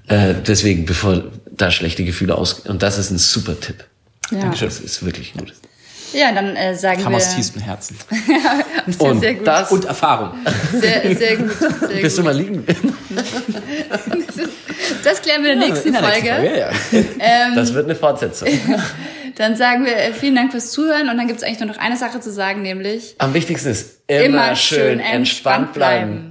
[0.07, 3.83] äh, deswegen, bevor da schlechte Gefühle aus und das ist ein super Tipp.
[4.31, 4.49] Ja.
[4.49, 5.53] Das ist wirklich gut.
[6.13, 7.17] Ja, dann äh, sagen Kam wir.
[7.17, 7.97] aus tiefstem Herzen.
[8.87, 9.47] Sehr, Und sehr gut.
[9.47, 10.31] das Und Erfahrung.
[10.73, 11.51] sehr, sehr gut.
[11.57, 12.31] Sehr bist du gut.
[12.33, 12.65] mal liegen.
[15.03, 16.27] Das klären wir in der nächsten Folge.
[16.27, 16.69] ja.
[16.91, 18.47] Ähm, Das wird eine Fortsetzung.
[19.35, 21.97] Dann sagen wir äh, vielen Dank fürs Zuhören und dann gibt's eigentlich nur noch eine
[21.97, 26.30] Sache zu sagen, nämlich Am wichtigsten ist immer, schön entspannt bleiben.